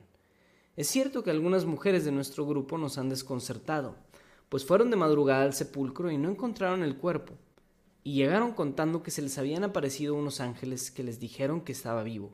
Es 0.76 0.88
cierto 0.88 1.24
que 1.24 1.32
algunas 1.32 1.66
mujeres 1.66 2.06
de 2.06 2.12
nuestro 2.12 2.46
grupo 2.46 2.78
nos 2.78 2.98
han 2.98 3.10
desconcertado, 3.10 3.96
pues 4.50 4.66
fueron 4.66 4.90
de 4.92 4.96
madrugada 4.96 5.44
al 5.44 5.54
sepulcro 5.54 6.12
y 6.12 6.18
no 6.18 6.30
encontraron 6.30 6.84
el 6.84 6.96
cuerpo, 6.98 7.34
y 8.04 8.14
llegaron 8.14 8.54
contando 8.54 9.04
que 9.04 9.12
se 9.12 9.22
les 9.22 9.38
habían 9.38 9.64
aparecido 9.64 10.16
unos 10.16 10.40
ángeles 10.40 10.90
que 10.92 11.04
les 11.04 11.20
dijeron 11.20 11.62
que 11.62 11.72
estaba 11.72 12.04
vivo. 12.04 12.32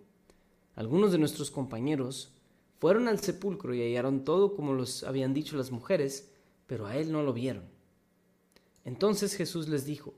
Algunos 0.75 1.11
de 1.11 1.17
nuestros 1.17 1.49
compañeros 1.49 2.33
fueron 2.79 3.07
al 3.07 3.19
sepulcro 3.19 3.73
y 3.73 3.81
hallaron 3.81 4.23
todo 4.25 4.55
como 4.55 4.73
los 4.73 5.03
habían 5.03 5.33
dicho 5.33 5.57
las 5.57 5.71
mujeres, 5.71 6.29
pero 6.67 6.85
a 6.85 6.97
él 6.97 7.11
no 7.11 7.23
lo 7.23 7.33
vieron. 7.33 7.63
Entonces 8.83 9.33
Jesús 9.33 9.69
les 9.69 9.85
dijo, 9.85 10.13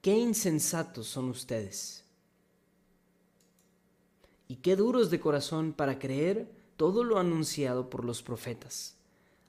Qué 0.00 0.16
insensatos 0.16 1.06
son 1.06 1.28
ustedes 1.28 2.04
y 4.50 4.56
qué 4.56 4.74
duros 4.74 5.12
de 5.12 5.20
corazón 5.20 5.72
para 5.72 6.00
creer 6.00 6.50
todo 6.76 7.04
lo 7.04 7.20
anunciado 7.20 7.88
por 7.88 8.04
los 8.04 8.20
profetas. 8.20 8.96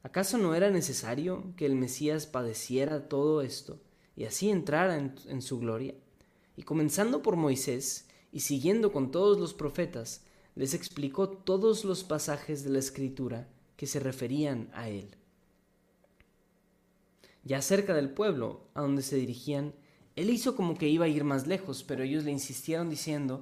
¿Acaso 0.04 0.38
no 0.38 0.54
era 0.54 0.70
necesario 0.70 1.56
que 1.58 1.66
el 1.66 1.74
Mesías 1.74 2.28
padeciera 2.28 3.10
todo 3.10 3.42
esto 3.42 3.80
y 4.16 4.26
así 4.26 4.52
entrara 4.52 4.98
en, 4.98 5.42
su 5.42 5.58
gloria? 5.58 5.96
Y 6.56 6.62
comenzando 6.62 7.24
por 7.24 7.36
Moisés 7.36 8.10
y 8.32 8.42
siguiendo 8.42 8.92
con 8.92 9.10
todos 9.10 9.40
los 9.40 9.56
profetas, 9.56 10.22
les 10.54 10.76
explicó 10.76 11.30
todos 11.30 11.84
los 11.84 12.04
pasajes 12.04 12.64
de 12.64 12.70
la 12.70 12.78
Escritura 12.78 13.48
que 13.78 13.88
se 13.88 14.00
referían 14.00 14.70
a 14.72 14.88
él. 14.88 15.16
Ya 17.44 17.64
cerca 17.64 17.96
del 17.96 18.12
pueblo 18.12 18.68
a 18.76 18.82
donde 18.82 19.02
se 19.02 19.16
dirigían, 19.16 19.74
él 20.16 20.30
hizo 20.30 20.56
como 20.56 20.78
que 20.78 20.90
iba 20.90 21.06
a 21.06 21.10
ir 21.10 21.24
más 21.24 21.48
lejos, 21.48 21.84
pero 21.84 22.04
ellos 22.04 22.24
le 22.24 22.30
insistieron 22.30 22.88
diciendo 22.88 23.42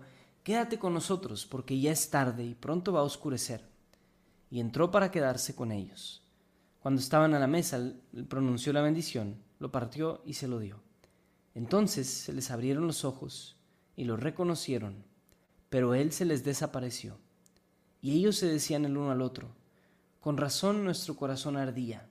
Quédate 0.50 0.80
con 0.80 0.96
nosotros, 0.96 1.46
porque 1.46 1.80
ya 1.80 1.92
es 1.92 2.10
tarde 2.10 2.44
y 2.44 2.56
pronto 2.56 2.92
va 2.92 3.02
a 3.02 3.04
oscurecer. 3.04 3.70
Y 4.50 4.60
entró 4.60 4.90
para 4.90 5.12
quedarse 5.12 5.54
con 5.54 5.72
ellos. 5.72 6.24
Cuando 6.80 7.00
estaban 7.00 7.36
a 7.36 7.40
la 7.40 7.46
mesa, 7.46 7.94
pronunció 8.28 8.74
la 8.74 8.82
bendición, 8.82 9.36
lo 9.60 9.72
partió 9.72 10.24
y 10.26 10.34
se 10.34 10.48
lo 10.48 10.58
dio. 10.58 10.82
Entonces 11.54 12.08
se 12.08 12.34
les 12.34 12.50
abrieron 12.50 12.88
los 12.88 13.06
ojos 13.06 13.58
y 13.96 14.06
lo 14.06 14.18
reconocieron, 14.18 15.04
pero 15.70 15.94
él 15.94 16.12
se 16.12 16.26
les 16.26 16.44
desapareció. 16.44 17.20
Y 18.02 18.18
ellos 18.18 18.36
se 18.36 18.48
decían 18.48 18.86
el 18.86 18.98
uno 18.98 19.12
al 19.12 19.22
otro, 19.22 19.50
con 20.20 20.36
razón 20.36 20.84
nuestro 20.84 21.16
corazón 21.16 21.58
ardía, 21.58 22.10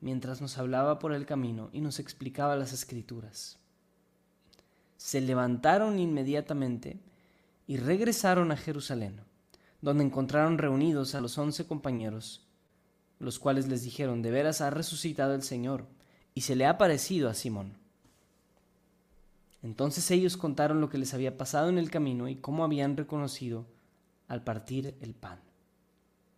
mientras 0.00 0.40
nos 0.40 0.58
hablaba 0.58 1.00
por 1.00 1.12
el 1.12 1.26
camino 1.26 1.70
y 1.72 1.80
nos 1.80 1.98
explicaba 1.98 2.54
las 2.54 2.72
escrituras. 2.72 3.58
Se 4.96 5.20
levantaron 5.20 5.98
inmediatamente 5.98 7.00
y 7.70 7.76
regresaron 7.76 8.50
a 8.50 8.56
Jerusalén, 8.56 9.20
donde 9.80 10.02
encontraron 10.02 10.58
reunidos 10.58 11.14
a 11.14 11.20
los 11.20 11.38
once 11.38 11.68
compañeros, 11.68 12.44
los 13.20 13.38
cuales 13.38 13.68
les 13.68 13.84
dijeron, 13.84 14.22
de 14.22 14.32
veras 14.32 14.60
ha 14.60 14.70
resucitado 14.70 15.36
el 15.36 15.44
Señor, 15.44 15.86
y 16.34 16.40
se 16.40 16.56
le 16.56 16.66
ha 16.66 16.78
parecido 16.78 17.30
a 17.30 17.34
Simón. 17.34 17.78
Entonces 19.62 20.10
ellos 20.10 20.36
contaron 20.36 20.80
lo 20.80 20.88
que 20.88 20.98
les 20.98 21.14
había 21.14 21.38
pasado 21.38 21.68
en 21.68 21.78
el 21.78 21.92
camino 21.92 22.26
y 22.26 22.34
cómo 22.34 22.64
habían 22.64 22.96
reconocido 22.96 23.66
al 24.26 24.42
partir 24.42 24.96
el 25.00 25.14
pan. 25.14 25.38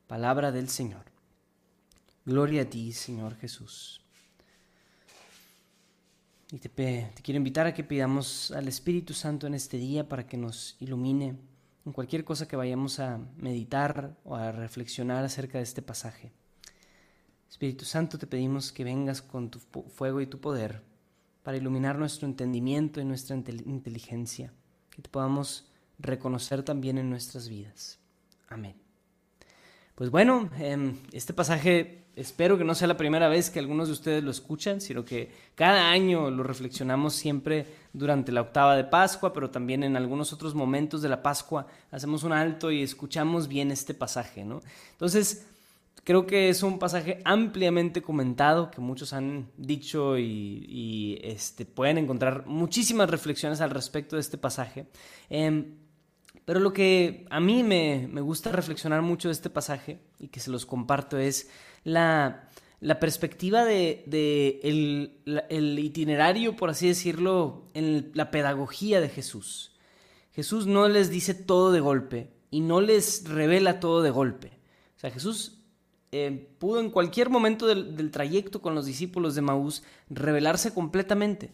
Palabra 0.09 0.53
del 0.53 0.69
Señor. 0.69 1.07
Gloria 2.27 2.61
a 2.61 2.67
ti, 2.67 2.93
Señor 2.93 3.37
Jesús. 3.37 4.02
Y 6.53 6.59
te, 6.59 7.11
quiero 7.23 7.39
invitar 7.39 7.67
a 7.67 7.73
que 7.73 7.83
pidamos 7.83 8.51
al 8.51 8.69
Espíritu 8.69 9.15
Santo 9.15 9.47
en 9.47 9.55
este 9.55 9.79
día 9.79 10.07
para 10.07 10.27
que 10.27 10.37
nos 10.37 10.77
ilumine 10.81 11.35
en 11.87 11.93
cualquier 11.95 12.25
cosa 12.25 12.47
que 12.47 12.57
vayamos 12.57 13.01
a 13.01 13.19
meditar 13.39 14.15
o 14.23 14.37
a 14.37 14.53
reflexionar 14.53 15.25
acerca 15.25 15.57
de 15.57 15.65
este 15.65 15.81
pasaje. 15.81 16.31
Espíritu 17.49 17.87
Santo, 17.87 18.19
te 18.19 18.27
pedimos 18.27 18.71
que 18.71 18.85
vengas 18.85 19.23
con 19.23 19.51
tu 19.51 19.61
fuego 19.61 20.21
y 20.21 20.27
tu 20.27 20.41
poder 20.41 20.83
para 21.43 21.57
iluminar 21.57 21.99
nuestro 21.99 22.29
entendimiento 22.29 23.01
y 23.01 23.07
nuestra 23.07 23.35
inteligencia, 23.35 24.53
que 24.91 25.01
te 25.01 25.09
podamos 25.09 25.73
reconocer 25.99 26.63
también 26.63 26.99
en 26.99 27.09
nuestras 27.09 27.49
vidas. 27.49 27.99
Amén. 28.49 28.77
Pues 29.95 30.11
bueno, 30.11 30.51
em, 30.59 30.99
este 31.13 31.33
pasaje 31.33 32.02
espero 32.17 32.59
que 32.59 32.65
no 32.65 32.75
sea 32.75 32.89
la 32.89 32.97
primera 32.97 33.29
vez 33.29 33.51
que 33.51 33.59
algunos 33.59 33.89
de 33.89 33.95
ustedes 33.95 34.23
lo 34.23 34.31
escuchan, 34.31 34.81
sino 34.81 35.05
que 35.05 35.31
cada 35.55 35.91
año 35.91 36.31
lo 36.31 36.43
reflexionamos 36.43 37.15
siempre 37.15 37.67
durante 37.93 38.33
la 38.33 38.43
octava 38.43 38.77
de 38.77 38.85
Pascua, 38.85 39.33
pero 39.33 39.51
también 39.51 39.83
en 39.83 39.97
algunos 39.97 40.33
otros 40.33 40.55
momentos 40.55 41.03
de 41.03 41.09
la 41.09 41.23
Pascua 41.23 41.67
hacemos 41.91 42.23
un 42.25 42.33
alto 42.33 42.71
y 42.71 42.83
escuchamos 42.83 43.49
bien 43.49 43.71
este 43.71 43.95
pasaje, 43.95 44.45
¿no? 44.45 44.61
Entonces, 44.93 45.47
creo 46.05 46.27
que 46.27 46.49
es 46.49 46.63
un 46.63 46.79
pasaje 46.79 47.21
ampliamente 47.25 48.03
comentado, 48.03 48.71
que 48.71 48.81
muchos 48.81 49.13
han 49.13 49.49
dicho 49.57 50.19
y, 50.19 51.19
este, 51.23 51.65
pueden 51.65 51.99
encontrar 51.99 52.47
muchísimas 52.47 53.09
reflexiones 53.09 53.61
al 53.61 53.71
respecto 53.71 54.17
de 54.17 54.21
este 54.21 54.39
pasaje. 54.39 54.87
Em, 55.31 55.82
pero 56.45 56.61
lo 56.61 56.73
que 56.73 57.27
a 57.31 57.41
mí 57.41 57.63
me, 57.63 58.09
gusta 58.21 58.51
reflexionar 58.51 59.03
mucho 59.03 59.29
de 59.29 59.33
este 59.33 59.51
pasaje 59.51 60.01
y 60.19 60.29
que 60.29 60.41
se 60.41 60.51
los 60.51 60.67
comparto 60.67 61.19
es 61.19 61.49
la, 61.85 62.49
perspectiva 63.01 63.65
de, 63.65 64.05
el, 64.65 65.79
itinerario, 65.79 66.57
por 66.57 66.71
así 66.71 66.89
decirlo, 66.89 67.69
en 67.75 68.11
la 68.15 68.31
pedagogía 68.31 69.01
de 69.01 69.09
Jesús. 69.09 69.77
Jesús 70.33 70.67
no 70.67 70.89
les 70.89 71.11
dice 71.11 71.35
todo 71.35 71.73
de 71.73 71.81
golpe 71.81 72.33
y 72.51 72.61
no 72.61 72.81
les 72.81 73.29
revela 73.29 73.81
todo 73.81 74.03
de 74.03 74.11
golpe. 74.11 74.59
O 74.97 74.99
sea, 74.99 75.11
Jesús 75.11 75.61
eh, 76.11 76.49
pudo 76.59 76.81
en 76.81 76.91
cualquier 76.91 77.31
momento 77.31 77.67
del, 77.67 77.97
del, 77.97 78.11
trayecto 78.11 78.61
con 78.61 78.75
los 78.75 78.87
discípulos 78.87 79.35
de 79.35 79.43
Maús 79.43 79.85
revelarse 80.09 80.75
completamente. 80.75 81.53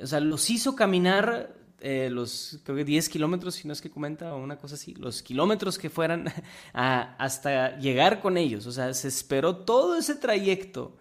O 0.00 0.06
sea, 0.06 0.20
los 0.20 0.48
hizo 0.50 0.76
caminar 0.76 1.61
eh, 1.82 2.08
los, 2.10 2.60
creo 2.64 2.76
que 2.76 2.84
10 2.84 3.08
kilómetros, 3.08 3.56
si 3.56 3.66
no 3.66 3.72
es 3.72 3.80
que 3.80 3.90
comenta, 3.90 4.34
o 4.34 4.42
una 4.42 4.56
cosa 4.56 4.76
así, 4.76 4.94
los 4.94 5.22
kilómetros 5.22 5.78
que 5.78 5.90
fueran 5.90 6.32
hasta 6.72 7.76
llegar 7.78 8.20
con 8.20 8.36
ellos. 8.36 8.66
O 8.66 8.72
sea, 8.72 8.94
se 8.94 9.08
esperó 9.08 9.56
todo 9.56 9.96
ese 9.96 10.14
trayecto 10.14 10.96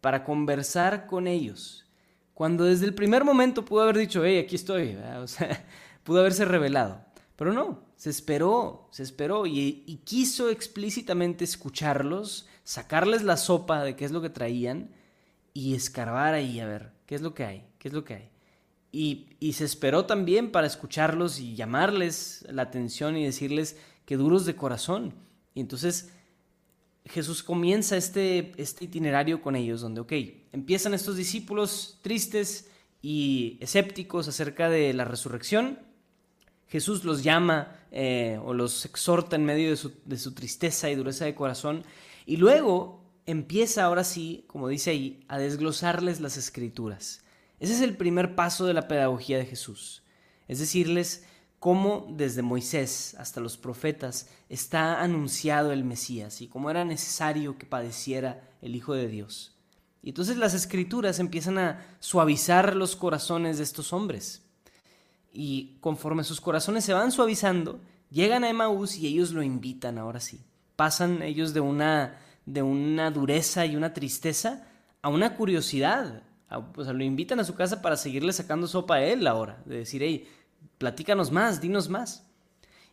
para 0.00 0.24
conversar 0.24 1.06
con 1.06 1.26
ellos. 1.26 1.86
Cuando 2.34 2.64
desde 2.64 2.86
el 2.86 2.94
primer 2.94 3.24
momento 3.24 3.64
pudo 3.64 3.82
haber 3.82 3.96
dicho, 3.96 4.24
hey, 4.24 4.38
aquí 4.38 4.56
estoy, 4.56 4.96
o 5.22 5.26
sea, 5.28 5.64
pudo 6.04 6.20
haberse 6.20 6.44
revelado. 6.44 7.04
Pero 7.36 7.52
no, 7.52 7.84
se 7.96 8.10
esperó, 8.10 8.88
se 8.90 9.02
esperó 9.02 9.46
y, 9.46 9.84
y 9.86 9.96
quiso 10.04 10.50
explícitamente 10.50 11.44
escucharlos, 11.44 12.48
sacarles 12.64 13.22
la 13.22 13.36
sopa 13.36 13.82
de 13.82 13.96
qué 13.96 14.04
es 14.04 14.10
lo 14.12 14.20
que 14.20 14.30
traían 14.30 14.90
y 15.52 15.74
escarbar 15.74 16.34
ahí 16.34 16.60
a 16.60 16.66
ver 16.66 16.92
qué 17.06 17.14
es 17.14 17.22
lo 17.22 17.34
que 17.34 17.44
hay, 17.44 17.64
qué 17.78 17.88
es 17.88 17.94
lo 17.94 18.04
que 18.04 18.14
hay. 18.14 18.33
Y, 18.96 19.52
se 19.54 19.64
esperó 19.64 20.06
también 20.06 20.52
para 20.52 20.68
escucharlos 20.68 21.40
y 21.40 21.56
llamarles 21.56 22.46
la 22.48 22.62
atención 22.62 23.16
y 23.16 23.24
decirles 23.24 23.76
que 24.06 24.16
duros 24.16 24.46
de 24.46 24.54
corazón. 24.54 25.14
Y 25.52 25.60
entonces 25.60 26.12
Jesús 27.04 27.42
comienza 27.42 27.96
este, 27.96 28.52
este 28.56 28.84
itinerario 28.84 29.42
con 29.42 29.56
ellos, 29.56 29.80
donde, 29.80 30.00
ok, 30.00 30.12
empiezan 30.52 30.94
estos 30.94 31.16
discípulos 31.16 31.98
tristes 32.02 32.70
y 33.02 33.58
escépticos 33.60 34.28
acerca 34.28 34.70
de 34.70 34.94
la 34.94 35.04
resurrección. 35.04 35.80
Jesús 36.68 37.02
los 37.02 37.24
llama 37.24 37.76
eh, 37.90 38.38
o 38.44 38.54
los 38.54 38.84
exhorta 38.84 39.34
en 39.34 39.44
medio 39.44 39.70
de 39.70 39.76
su, 39.76 39.92
de 40.04 40.18
su 40.18 40.34
tristeza 40.34 40.88
y 40.88 40.94
dureza 40.94 41.24
de 41.24 41.34
corazón. 41.34 41.82
Y 42.26 42.36
luego 42.36 43.02
empieza 43.26 43.82
ahora 43.82 44.04
sí, 44.04 44.44
como 44.46 44.68
dice 44.68 44.90
ahí, 44.90 45.24
a 45.26 45.38
desglosarles 45.38 46.20
las 46.20 46.36
escrituras. 46.36 47.23
Ese 47.64 47.72
es 47.72 47.80
el 47.80 47.96
primer 47.96 48.34
paso 48.34 48.66
de 48.66 48.74
la 48.74 48.88
pedagogía 48.88 49.38
de 49.38 49.46
Jesús. 49.46 50.02
Es 50.48 50.58
decirles 50.58 51.24
cómo 51.58 52.06
desde 52.10 52.42
Moisés 52.42 53.16
hasta 53.18 53.40
los 53.40 53.56
profetas 53.56 54.28
está 54.50 55.00
anunciado 55.00 55.72
el 55.72 55.82
Mesías 55.82 56.42
y 56.42 56.48
cómo 56.48 56.68
era 56.68 56.84
necesario 56.84 57.56
que 57.56 57.64
padeciera 57.64 58.46
el 58.60 58.76
Hijo 58.76 58.92
de 58.92 59.08
Dios. 59.08 59.56
Y 60.02 60.10
entonces 60.10 60.36
las 60.36 60.52
escrituras 60.52 61.20
empiezan 61.20 61.56
a 61.56 61.86
suavizar 62.00 62.76
los 62.76 62.96
corazones 62.96 63.56
de 63.56 63.64
estos 63.64 63.94
hombres. 63.94 64.42
Y 65.32 65.78
conforme 65.80 66.22
sus 66.22 66.42
corazones 66.42 66.84
se 66.84 66.92
van 66.92 67.12
suavizando, 67.12 67.80
llegan 68.10 68.44
a 68.44 68.50
Emaús 68.50 68.96
y 68.96 69.06
ellos 69.06 69.30
lo 69.30 69.42
invitan 69.42 69.96
ahora 69.96 70.20
sí. 70.20 70.42
Pasan 70.76 71.22
ellos 71.22 71.54
de 71.54 71.60
una, 71.60 72.20
de 72.44 72.60
una 72.60 73.10
dureza 73.10 73.64
y 73.64 73.74
una 73.74 73.94
tristeza 73.94 74.66
a 75.00 75.08
una 75.08 75.34
curiosidad, 75.34 76.24
pues 76.74 76.88
lo 76.88 77.02
invitan 77.02 77.40
a 77.40 77.44
su 77.44 77.54
casa 77.54 77.82
para 77.82 77.96
seguirle 77.96 78.32
sacando 78.32 78.66
sopa 78.66 78.96
a 78.96 79.04
él 79.04 79.26
ahora, 79.26 79.62
de 79.64 79.78
decir, 79.78 80.02
hey, 80.02 80.28
platícanos 80.78 81.30
más, 81.30 81.60
dinos 81.60 81.88
más. 81.88 82.26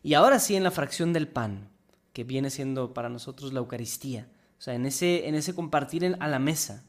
Y 0.03 0.13
ahora 0.13 0.39
sí 0.39 0.55
en 0.55 0.63
la 0.63 0.71
fracción 0.71 1.13
del 1.13 1.27
pan, 1.27 1.69
que 2.13 2.23
viene 2.23 2.49
siendo 2.49 2.93
para 2.93 3.09
nosotros 3.09 3.53
la 3.53 3.59
Eucaristía, 3.59 4.27
o 4.57 4.61
sea, 4.61 4.73
en 4.73 4.85
ese, 4.85 5.27
en 5.27 5.35
ese 5.35 5.55
compartir 5.55 6.17
a 6.19 6.27
la 6.27 6.39
mesa, 6.39 6.83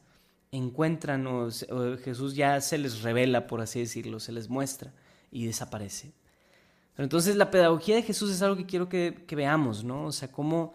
encuentran 0.51 1.25
o, 1.25 1.49
Jesús 2.03 2.35
ya 2.35 2.61
se 2.61 2.77
les 2.77 3.01
revela, 3.01 3.47
por 3.47 3.61
así 3.61 3.79
decirlo, 3.79 4.19
se 4.19 4.31
les 4.31 4.49
muestra 4.49 4.93
y 5.31 5.45
desaparece. 5.45 6.13
Pero 6.95 7.05
entonces 7.05 7.35
la 7.35 7.49
pedagogía 7.49 7.95
de 7.95 8.03
Jesús 8.03 8.31
es 8.31 8.41
algo 8.43 8.55
que 8.55 8.67
quiero 8.67 8.87
que, 8.87 9.23
que 9.25 9.35
veamos, 9.35 9.83
¿no? 9.83 10.05
O 10.05 10.11
sea, 10.11 10.31
cómo 10.31 10.73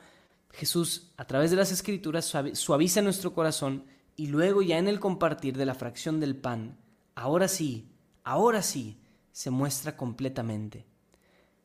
Jesús 0.52 1.12
a 1.16 1.24
través 1.24 1.52
de 1.52 1.56
las 1.56 1.70
escrituras 1.70 2.34
suaviza 2.54 3.02
nuestro 3.02 3.32
corazón 3.32 3.84
y 4.18 4.26
luego 4.26 4.62
ya 4.62 4.78
en 4.78 4.88
el 4.88 4.98
compartir 4.98 5.56
de 5.56 5.64
la 5.64 5.76
fracción 5.76 6.18
del 6.18 6.34
pan, 6.34 6.76
ahora 7.14 7.46
sí, 7.46 7.88
ahora 8.24 8.62
sí, 8.62 9.00
se 9.30 9.50
muestra 9.50 9.96
completamente. 9.96 10.84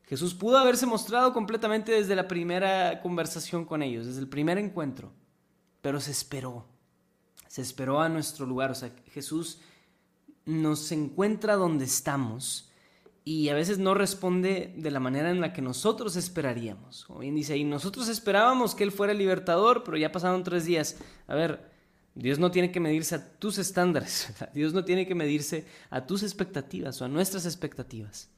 Jesús 0.03 0.35
pudo 0.35 0.59
haberse 0.59 0.85
mostrado 0.85 1.33
completamente 1.33 1.93
desde 1.93 2.15
la 2.15 2.27
primera 2.27 3.01
conversación 3.01 3.65
con 3.65 3.81
ellos, 3.81 4.05
desde 4.05 4.19
el 4.19 4.27
primer 4.27 4.59
encuentro, 4.59 5.11
pero 5.81 5.99
se 5.99 6.11
esperó, 6.11 6.67
se 7.47 7.63
esperó 7.63 7.99
a 8.01 8.07
nuestro 8.07 8.45
lugar, 8.45 8.69
o 8.69 8.75
sea, 8.75 8.91
Jesús 9.11 9.59
nos 10.45 10.91
encuentra 10.91 11.55
donde 11.55 11.85
estamos 11.85 12.69
y 13.23 13.49
a 13.49 13.55
veces 13.55 13.79
no 13.79 13.95
responde 13.95 14.75
de 14.77 14.91
la 14.91 14.99
manera 14.99 15.31
en 15.31 15.41
la 15.41 15.53
que 15.53 15.63
nosotros 15.63 16.15
esperaríamos. 16.17 17.05
Como 17.05 17.21
bien 17.21 17.33
dice 17.33 17.53
ahí, 17.53 17.63
nosotros 17.63 18.09
esperábamos 18.09 18.75
que 18.75 18.83
Él 18.83 18.91
fuera 18.91 19.13
el 19.13 19.17
libertador, 19.17 19.83
pero 19.83 19.97
ya 19.97 20.11
pasaron 20.11 20.43
tres 20.43 20.65
días. 20.65 20.99
A 21.25 21.33
ver, 21.33 21.72
Dios 22.15 22.37
no 22.37 22.51
tiene 22.51 22.71
que 22.71 22.79
medirse 22.79 23.15
a 23.15 23.39
tus 23.39 23.57
estándares, 23.57 24.33
Dios 24.53 24.73
no 24.73 24.85
tiene 24.85 25.07
que 25.07 25.15
medirse 25.15 25.65
a 25.89 26.05
tus 26.05 26.23
expectativas 26.23 27.01
o 27.01 27.05
a 27.05 27.07
nuestras 27.07 27.45
expectativas. 27.45 28.29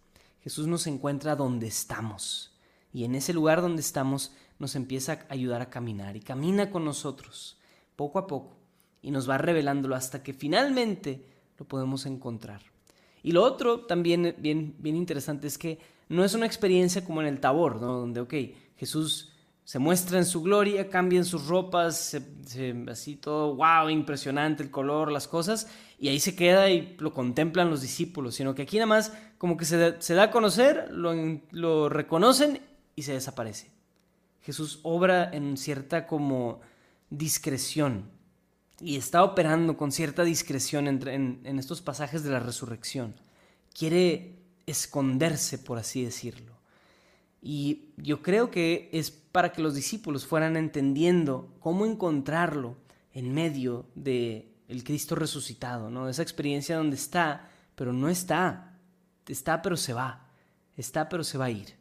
Jesús 0.42 0.68
nos 0.68 0.88
encuentra 0.88 1.36
donde 1.36 1.68
estamos 1.68 2.52
y 2.94 3.04
en 3.04 3.16
ese 3.16 3.34
lugar 3.34 3.62
donde 3.62 3.82
estamos 3.82 4.32
nos 4.60 4.76
empieza 4.76 5.14
a 5.14 5.34
ayudar 5.34 5.62
a 5.62 5.70
caminar 5.70 6.16
y 6.16 6.22
camina 6.22 6.70
con 6.70 6.86
nosotros 6.86 7.58
poco 7.96 8.20
a 8.20 8.28
poco 8.28 8.56
y 9.02 9.12
nos 9.12 9.30
va 9.30 9.38
revelándolo 9.38 9.96
hasta 9.96 10.24
que 10.24 10.34
finalmente 10.34 11.26
lo 11.58 11.66
podemos 11.66 12.06
encontrar. 12.06 12.62
Y 13.24 13.32
lo 13.32 13.44
otro 13.44 13.82
también 13.82 14.36
bien, 14.38 14.76
bien 14.80 14.96
interesante 14.96 15.48
es 15.48 15.58
que 15.58 15.80
no 16.10 16.24
es 16.24 16.34
una 16.34 16.46
experiencia 16.46 17.04
como 17.04 17.22
en 17.22 17.28
el 17.28 17.40
Tabor, 17.40 17.82
¿no? 17.82 18.00
donde, 18.00 18.22
ok, 18.22 18.34
Jesús 18.78 19.34
se 19.65 19.80
muestra 19.80 20.19
en 20.19 20.25
su 20.25 20.43
gloria, 20.43 20.89
cambian 20.89 21.25
sus 21.25 21.47
ropas, 21.47 22.15
así 22.88 23.15
todo, 23.15 23.56
wow, 23.56 23.89
impresionante 23.89 24.62
el 24.62 24.69
color, 24.69 25.12
las 25.12 25.28
cosas, 25.28 25.67
y 25.97 26.08
ahí 26.08 26.19
se 26.19 26.36
queda 26.36 26.69
y 26.69 26.95
lo 26.99 27.12
contemplan 27.13 27.71
los 27.71 27.82
discípulos, 27.82 28.36
sino 28.36 28.54
que 28.54 28.62
aquí 28.62 28.78
nada 28.78 28.86
más 28.86 29.12
como 29.39 29.58
que 29.58 29.65
se, 29.65 29.78
da 29.78 30.23
a 30.23 30.32
conocer, 30.32 30.91
lo, 30.91 31.13
lo, 31.51 31.89
reconocen 31.89 32.62
y 32.95 33.01
se 33.01 33.13
desaparece. 33.13 33.71
Jesús 34.43 34.80
obra 34.84 35.32
en 35.34 35.58
cierta 35.58 36.06
como 36.06 36.62
discreción 37.10 38.12
y 38.80 38.97
está 38.97 39.23
operando 39.23 39.78
con 39.78 39.91
cierta 39.91 40.23
discreción 40.23 40.88
entre, 40.88 41.15
en, 41.15 41.41
en 41.43 41.58
estos 41.58 41.82
pasajes 41.82 42.23
de 42.23 42.30
la 42.30 42.39
resurrección. 42.39 43.15
Quiere 43.73 44.36
esconderse, 44.67 45.58
por 45.58 45.80
así 45.80 46.06
decirlo. 46.06 46.54
Y 47.41 47.89
yo 47.97 48.21
creo 48.21 48.51
que 48.51 48.89
es 48.91 49.25
para 49.36 49.52
que 49.52 49.62
los 49.62 49.76
discípulos 49.76 50.26
fueran 50.26 50.56
entendiendo 50.56 51.54
cómo 51.60 51.86
encontrarlo 51.86 52.78
en 53.12 53.34
medio 53.34 53.86
de 53.93 54.56
el 54.69 54.86
Cristo 54.86 55.13
resucitado, 55.13 55.89
¿no? 55.89 56.08
Esa 56.08 56.21
experiencia 56.21 56.78
donde 56.78 56.95
está, 56.95 57.50
pero 57.76 57.91
no 57.91 58.08
está. 58.08 58.80
Está, 59.28 59.62
pero 59.62 59.76
se 59.76 59.91
va. 59.91 60.30
Está, 60.78 61.10
pero 61.10 61.26
se 61.26 61.38
va 61.38 61.45
a 61.45 61.52
ir. 61.52 61.76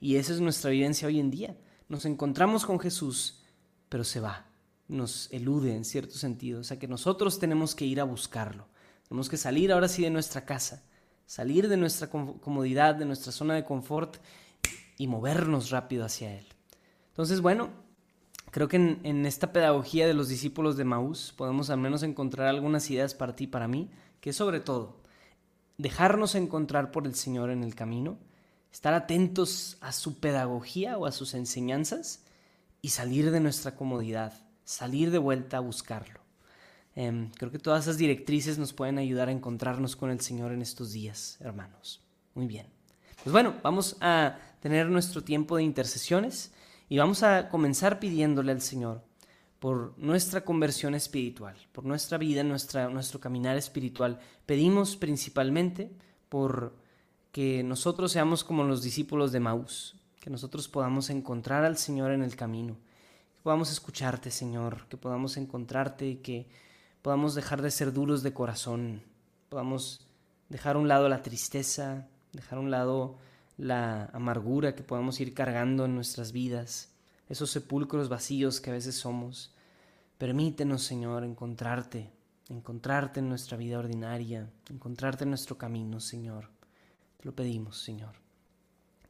Y 0.00 0.16
esa 0.16 0.32
es 0.32 0.40
nuestra 0.40 0.70
vivencia 0.70 1.06
hoy 1.06 1.20
en 1.20 1.30
día. 1.30 1.58
Nos 1.90 2.06
encontramos 2.06 2.64
con 2.64 2.80
Jesús, 2.80 3.42
pero 3.90 4.02
se 4.02 4.20
va. 4.20 4.46
Nos 4.88 5.30
elude 5.30 5.76
en 5.76 5.84
cierto 5.84 6.14
sentido. 6.14 6.60
O 6.60 6.64
sea 6.64 6.78
que 6.78 6.88
nosotros 6.88 7.38
tenemos 7.38 7.74
que 7.74 7.84
ir 7.84 8.00
a 8.00 8.04
buscarlo. 8.04 8.66
Tenemos 9.06 9.28
que 9.28 9.36
salir 9.36 9.72
ahora 9.72 9.88
sí 9.88 10.00
de 10.00 10.08
nuestra 10.08 10.46
casa, 10.46 10.82
salir 11.26 11.68
de 11.68 11.76
nuestra 11.76 12.08
comodidad, 12.08 12.94
de 12.94 13.04
nuestra 13.04 13.30
zona 13.30 13.56
de 13.56 13.64
confort 13.66 14.16
y 14.96 15.06
movernos 15.06 15.68
rápido 15.68 16.06
hacia 16.06 16.34
Él. 16.34 16.53
Entonces, 17.14 17.40
bueno, 17.40 17.70
creo 18.50 18.66
que 18.66 18.74
en, 18.74 19.24
esta 19.24 19.52
pedagogía 19.52 20.04
de 20.04 20.14
los 20.14 20.26
discípulos 20.26 20.76
de 20.76 20.82
Maús 20.82 21.32
podemos 21.36 21.70
al 21.70 21.78
menos 21.78 22.02
encontrar 22.02 22.48
algunas 22.48 22.90
ideas 22.90 23.14
para 23.14 23.36
ti 23.36 23.46
para 23.46 23.68
mí 23.68 23.88
que 24.20 24.32
sobre 24.32 24.58
todo 24.58 24.96
dejarnos 25.78 26.34
encontrar 26.34 26.90
por 26.90 27.06
el 27.06 27.14
Señor 27.14 27.50
en 27.50 27.62
el 27.62 27.76
camino, 27.76 28.18
estar 28.72 28.94
atentos 28.94 29.76
a 29.80 29.92
su 29.92 30.18
pedagogía 30.18 30.98
o 30.98 31.06
a 31.06 31.12
sus 31.12 31.34
enseñanzas 31.34 32.24
y 32.82 32.88
salir 32.88 33.30
de 33.30 33.38
nuestra 33.38 33.76
comodidad, 33.76 34.32
salir 34.64 35.12
de 35.12 35.18
vuelta 35.18 35.58
a 35.58 35.60
buscarlo. 35.60 36.18
Em, 36.96 37.30
creo 37.30 37.52
que 37.52 37.60
todas 37.60 37.84
esas 37.84 37.96
directrices 37.96 38.58
nos 38.58 38.72
pueden 38.72 38.98
ayudar 38.98 39.28
a 39.28 39.32
encontrarnos 39.32 39.94
con 39.94 40.10
el 40.10 40.20
Señor 40.20 40.50
en 40.50 40.62
estos 40.62 40.90
días, 40.90 41.36
hermanos. 41.38 42.00
Muy 42.34 42.48
bien. 42.48 42.66
Pues 43.22 43.32
bueno, 43.32 43.54
vamos 43.62 43.96
a 44.00 44.36
tener 44.58 44.88
nuestro 44.88 45.22
tiempo 45.22 45.56
de 45.56 45.62
intercesiones 45.62 46.50
y 46.88 46.98
vamos 46.98 47.22
a 47.22 47.48
comenzar 47.48 47.98
pidiéndole 47.98 48.52
al 48.52 48.60
Señor 48.60 49.02
por 49.58 49.98
nuestra 49.98 50.44
conversión 50.44 50.94
espiritual, 50.94 51.56
por 51.72 51.84
nuestra 51.84 52.18
vida, 52.18 52.42
nuestra, 52.42 52.88
nuestro 52.90 53.18
caminar 53.18 53.56
espiritual. 53.56 54.18
Pedimos 54.44 54.96
principalmente 54.96 55.90
por 56.28 56.74
que 57.32 57.62
nosotros 57.62 58.12
seamos 58.12 58.44
como 58.44 58.64
los 58.64 58.82
discípulos 58.82 59.32
de 59.32 59.40
Maús, 59.40 59.96
que 60.20 60.30
nosotros 60.30 60.68
podamos 60.68 61.10
encontrar 61.10 61.64
al 61.64 61.76
Señor 61.78 62.12
en 62.12 62.22
el 62.22 62.36
camino, 62.36 62.76
que 63.34 63.42
podamos 63.42 63.72
escucharte, 63.72 64.30
Señor, 64.30 64.86
que 64.88 64.96
podamos 64.96 65.36
encontrarte 65.36 66.06
y 66.06 66.16
que 66.16 66.46
podamos 67.02 67.34
dejar 67.34 67.60
de 67.60 67.70
ser 67.70 67.92
duros 67.92 68.22
de 68.22 68.32
corazón, 68.32 69.02
podamos 69.48 70.06
dejar 70.48 70.76
a 70.76 70.78
un 70.78 70.88
lado 70.88 71.08
la 71.08 71.22
tristeza, 71.22 72.06
dejar 72.32 72.58
a 72.58 72.62
un 72.62 72.70
lado 72.70 73.18
la 73.56 74.06
amargura 74.06 74.74
que 74.74 74.82
podamos 74.82 75.20
ir 75.20 75.34
cargando 75.34 75.84
en 75.84 75.94
nuestras 75.94 76.32
vidas, 76.32 76.92
esos 77.28 77.50
sepulcros 77.50 78.08
vacíos 78.08 78.60
que 78.60 78.70
a 78.70 78.74
veces 78.74 78.96
somos. 78.96 79.54
Permítenos, 80.18 80.82
Señor, 80.82 81.24
encontrarte, 81.24 82.10
encontrarte 82.48 83.20
en 83.20 83.28
nuestra 83.28 83.56
vida 83.56 83.78
ordinaria, 83.78 84.50
encontrarte 84.70 85.24
en 85.24 85.30
nuestro 85.30 85.56
camino, 85.56 86.00
Señor. 86.00 86.50
Te 87.18 87.24
lo 87.24 87.34
pedimos, 87.34 87.78
Señor. 87.78 88.14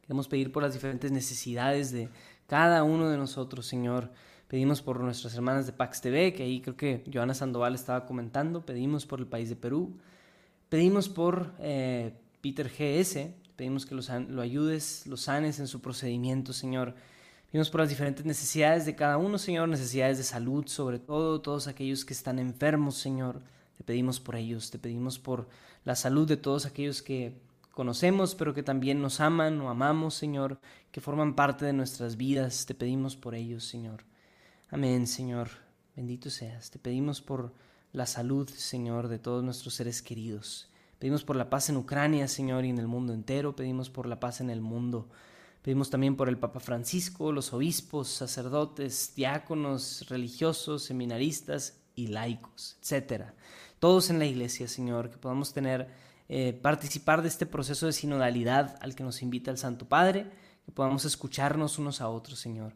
Queremos 0.01 0.27
pedir 0.27 0.51
por 0.51 0.63
las 0.63 0.73
diferentes 0.73 1.11
necesidades 1.11 1.91
de 1.91 2.09
cada 2.47 2.83
uno 2.83 3.09
de 3.09 3.17
nosotros, 3.17 3.65
Señor. 3.65 4.11
Pedimos 4.47 4.81
por 4.83 4.99
nuestras 4.99 5.33
hermanas 5.33 5.65
de 5.65 5.73
Pax 5.73 6.01
TV, 6.01 6.33
que 6.33 6.43
ahí 6.43 6.61
creo 6.61 6.77
que 6.77 7.03
Joana 7.11 7.33
Sandoval 7.33 7.73
estaba 7.73 8.05
comentando. 8.05 8.65
Pedimos 8.65 9.07
por 9.07 9.19
el 9.19 9.25
país 9.25 9.49
de 9.49 9.55
Perú. 9.55 9.97
Pedimos 10.69 11.09
por 11.09 11.53
eh, 11.59 12.13
Peter 12.41 12.69
GS, 12.69 13.33
Pedimos 13.55 13.85
que 13.85 13.95
lo 13.95 14.41
ayudes, 14.41 15.07
lo 15.07 15.17
sanes 15.17 15.59
en 15.59 15.67
su 15.67 15.81
procedimiento, 15.81 16.51
Señor. 16.51 16.93
Pedimos 17.51 17.69
por 17.69 17.81
las 17.81 17.89
diferentes 17.89 18.25
necesidades 18.25 18.85
de 18.85 18.95
cada 18.95 19.17
uno, 19.17 19.37
Señor, 19.37 19.69
necesidades 19.69 20.17
de 20.17 20.23
salud, 20.23 20.67
sobre 20.67 20.99
todo 20.99 21.41
todos 21.41 21.67
aquellos 21.67 22.03
que 22.03 22.13
están 22.13 22.37
enfermos, 22.39 22.97
Señor. 22.97 23.41
Te 23.77 23.83
pedimos 23.83 24.19
por 24.19 24.35
ellos, 24.35 24.71
te 24.71 24.77
pedimos 24.77 25.19
por 25.19 25.47
la 25.85 25.95
salud 25.95 26.27
de 26.27 26.37
todos 26.37 26.65
aquellos 26.65 27.01
que 27.01 27.39
conocemos, 27.71 28.35
pero 28.35 28.53
que 28.53 28.63
también 28.63 29.01
nos 29.01 29.21
aman 29.21 29.61
o 29.61 29.69
amamos, 29.69 30.15
Señor, 30.15 30.59
que 30.91 31.01
forman 31.01 31.35
parte 31.35 31.65
de 31.65 31.73
nuestras 31.73 32.17
vidas. 32.17 32.65
Te 32.65 32.75
pedimos 32.75 33.15
por 33.15 33.35
ellos, 33.35 33.63
Señor. 33.63 34.03
Amén, 34.69 35.07
Señor. 35.07 35.49
Bendito 35.95 36.29
seas. 36.29 36.71
Te 36.71 36.79
pedimos 36.79 37.21
por 37.21 37.53
la 37.93 38.05
salud, 38.05 38.49
Señor, 38.49 39.07
de 39.07 39.19
todos 39.19 39.43
nuestros 39.43 39.75
seres 39.75 40.01
queridos. 40.01 40.69
Pedimos 40.99 41.23
por 41.23 41.35
la 41.35 41.49
paz 41.49 41.69
en 41.69 41.77
Ucrania, 41.77 42.27
Señor, 42.27 42.65
y 42.65 42.69
en 42.69 42.77
el 42.77 42.87
mundo 42.87 43.13
entero. 43.13 43.55
Pedimos 43.55 43.89
por 43.89 44.07
la 44.07 44.19
paz 44.19 44.41
en 44.41 44.49
el 44.49 44.61
mundo. 44.61 45.09
Pedimos 45.61 45.89
también 45.89 46.15
por 46.15 46.29
el 46.29 46.37
Papa 46.37 46.59
Francisco, 46.59 47.31
los 47.31 47.51
obispos, 47.51 48.07
sacerdotes, 48.07 49.13
diáconos, 49.15 50.05
religiosos, 50.09 50.83
seminaristas 50.83 51.81
y 51.95 52.07
laicos, 52.07 52.77
etcétera. 52.81 53.33
Todos 53.79 54.11
en 54.11 54.19
la 54.19 54.25
iglesia, 54.25 54.67
Señor, 54.67 55.09
que 55.09 55.17
podamos 55.17 55.53
tener, 55.53 55.89
eh, 56.29 56.53
participar 56.53 57.23
de 57.23 57.29
este 57.29 57.47
proceso 57.47 57.87
de 57.87 57.93
sinodalidad 57.93 58.77
al 58.79 58.93
que 58.93 59.03
nos 59.03 59.23
invita 59.23 59.49
el 59.49 59.57
Santo 59.57 59.87
Padre, 59.87 60.29
que 60.65 60.71
podamos 60.71 61.03
escucharnos 61.03 61.79
unos 61.79 61.99
a 61.99 62.09
otros, 62.09 62.39
Señor. 62.39 62.73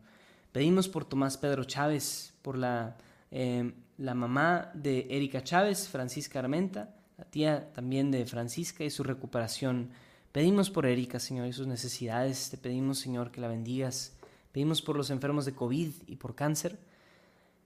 Pedimos 0.52 0.90
por 0.90 1.06
Tomás 1.06 1.38
Pedro 1.38 1.66
Chávez, 1.66 2.34
por 2.42 2.58
la, 2.58 2.98
eh, 3.30 3.72
la 3.98 4.16
mamá 4.16 4.72
de 4.74 5.06
Erika 5.12 5.44
Chávez, 5.44 5.88
Francisca 5.88 6.40
Armenta, 6.40 6.96
la 7.20 7.26
tía 7.26 7.74
también 7.74 8.12
de 8.12 8.26
Francisca 8.26 8.86
y 8.86 8.90
su 8.90 9.04
recuperación. 9.04 9.90
Pedimos 10.32 10.70
por 10.70 10.86
Erika, 10.86 11.20
Señor, 11.20 11.48
y 11.48 11.54
sus 11.54 11.68
necesidades. 11.68 12.50
Te 12.50 12.58
pedimos, 12.58 12.98
Señor, 13.00 13.30
que 13.30 13.42
la 13.42 13.50
bendigas. 13.50 14.16
Pedimos 14.54 14.82
por 14.82 14.96
los 14.96 15.10
enfermos 15.10 15.44
de 15.44 15.54
COVID 15.54 15.90
y 16.08 16.16
por 16.16 16.34
cáncer. 16.34 16.80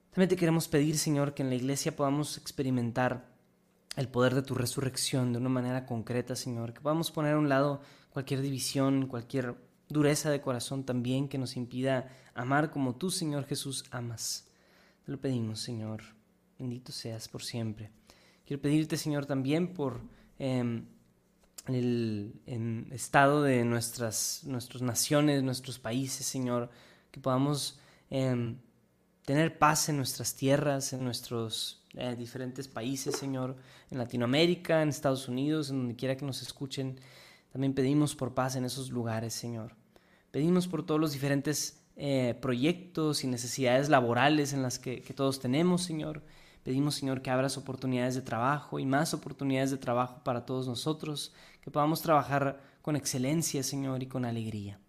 También 0.09 0.29
te 0.29 0.35
queremos 0.35 0.67
pedir, 0.67 0.97
Señor, 0.97 1.35
que 1.35 1.43
en 1.43 1.49
la 1.49 1.55
iglesia 1.55 1.95
podamos 1.95 2.37
experimentar 2.39 3.29
el 3.95 4.07
poder 4.07 4.33
de 4.33 4.41
tu 4.41 4.55
resurrección 4.55 5.33
de 5.33 5.37
una 5.37 5.49
manera 5.49 5.85
concreta, 5.85 6.35
Señor. 6.35 6.73
Que 6.73 6.81
podamos 6.81 7.11
poner 7.11 7.35
a 7.35 7.39
un 7.39 7.47
lado 7.47 7.81
cualquier 8.09 8.41
división, 8.41 9.05
cualquier 9.05 9.55
dureza 9.87 10.31
de 10.31 10.41
corazón 10.41 10.83
también 10.83 11.29
que 11.29 11.37
nos 11.37 11.55
impida 11.57 12.09
amar 12.33 12.71
como 12.71 12.95
tú, 12.95 13.11
Señor 13.11 13.45
Jesús, 13.45 13.85
amas. 13.91 14.47
Te 15.05 15.11
lo 15.11 15.21
pedimos, 15.21 15.59
Señor. 15.59 16.01
Bendito 16.57 16.91
seas 16.91 17.27
por 17.27 17.43
siempre. 17.43 17.91
Quiero 18.53 18.61
pedirte, 18.61 18.97
Señor, 18.97 19.25
también 19.25 19.73
por 19.73 19.99
em, 20.37 20.85
el 21.65 22.35
estado 22.91 23.41
de 23.41 23.65
nuestras, 23.65 24.43
nuestras 24.43 24.83
naciones, 24.83 25.41
nuestros 25.41 25.79
países, 25.79 26.27
Señor, 26.27 26.69
que 27.09 27.19
podamos 27.19 27.79
em, 28.11 28.59
tener 29.25 29.57
paz 29.57 29.89
en 29.89 29.97
nuestras 29.97 30.35
tierras, 30.35 30.93
en 30.93 31.03
nuestros 31.03 31.83
eh, 31.95 32.15
diferentes 32.15 32.67
países, 32.67 33.17
Señor, 33.17 33.55
en 33.89 33.97
Latinoamérica, 33.97 34.83
en 34.83 34.89
Estados 34.89 35.27
Unidos, 35.27 35.71
en 35.71 35.79
donde 35.79 35.95
quiera 35.95 36.15
que 36.15 36.23
nos 36.23 36.43
escuchen. 36.43 36.99
También 37.51 37.73
pedimos 37.73 38.13
por 38.13 38.35
paz 38.35 38.55
en 38.55 38.65
esos 38.65 38.91
lugares, 38.91 39.33
Señor. 39.33 39.75
Pedimos 40.29 40.67
por 40.67 40.85
todos 40.85 41.01
los 41.01 41.11
diferentes 41.11 41.81
eh, 41.95 42.37
proyectos 42.39 43.23
y 43.23 43.27
necesidades 43.27 43.89
laborales 43.89 44.53
en 44.53 44.61
las 44.61 44.77
que 44.77 45.01
todos 45.15 45.39
tenemos, 45.39 45.81
Señor 45.81 46.21
Pedimos, 46.63 46.95
Señor, 46.95 47.21
que 47.21 47.29
abras 47.29 47.57
oportunidades 47.57 48.15
de 48.15 48.21
trabajo 48.21 48.79
y 48.79 48.85
más 48.85 49.13
oportunidades 49.13 49.71
de 49.71 49.77
trabajo 49.77 50.23
para 50.23 50.45
todos 50.45 50.65
nosotros, 50.65 51.33
que 51.61 51.71
podamos 51.71 52.01
trabajar 52.01 52.61
con 52.81 52.95
excelencia, 52.95 53.63
Señor, 53.63 54.01
y 54.01 54.07
con 54.07 54.23
alegría. 54.23 54.79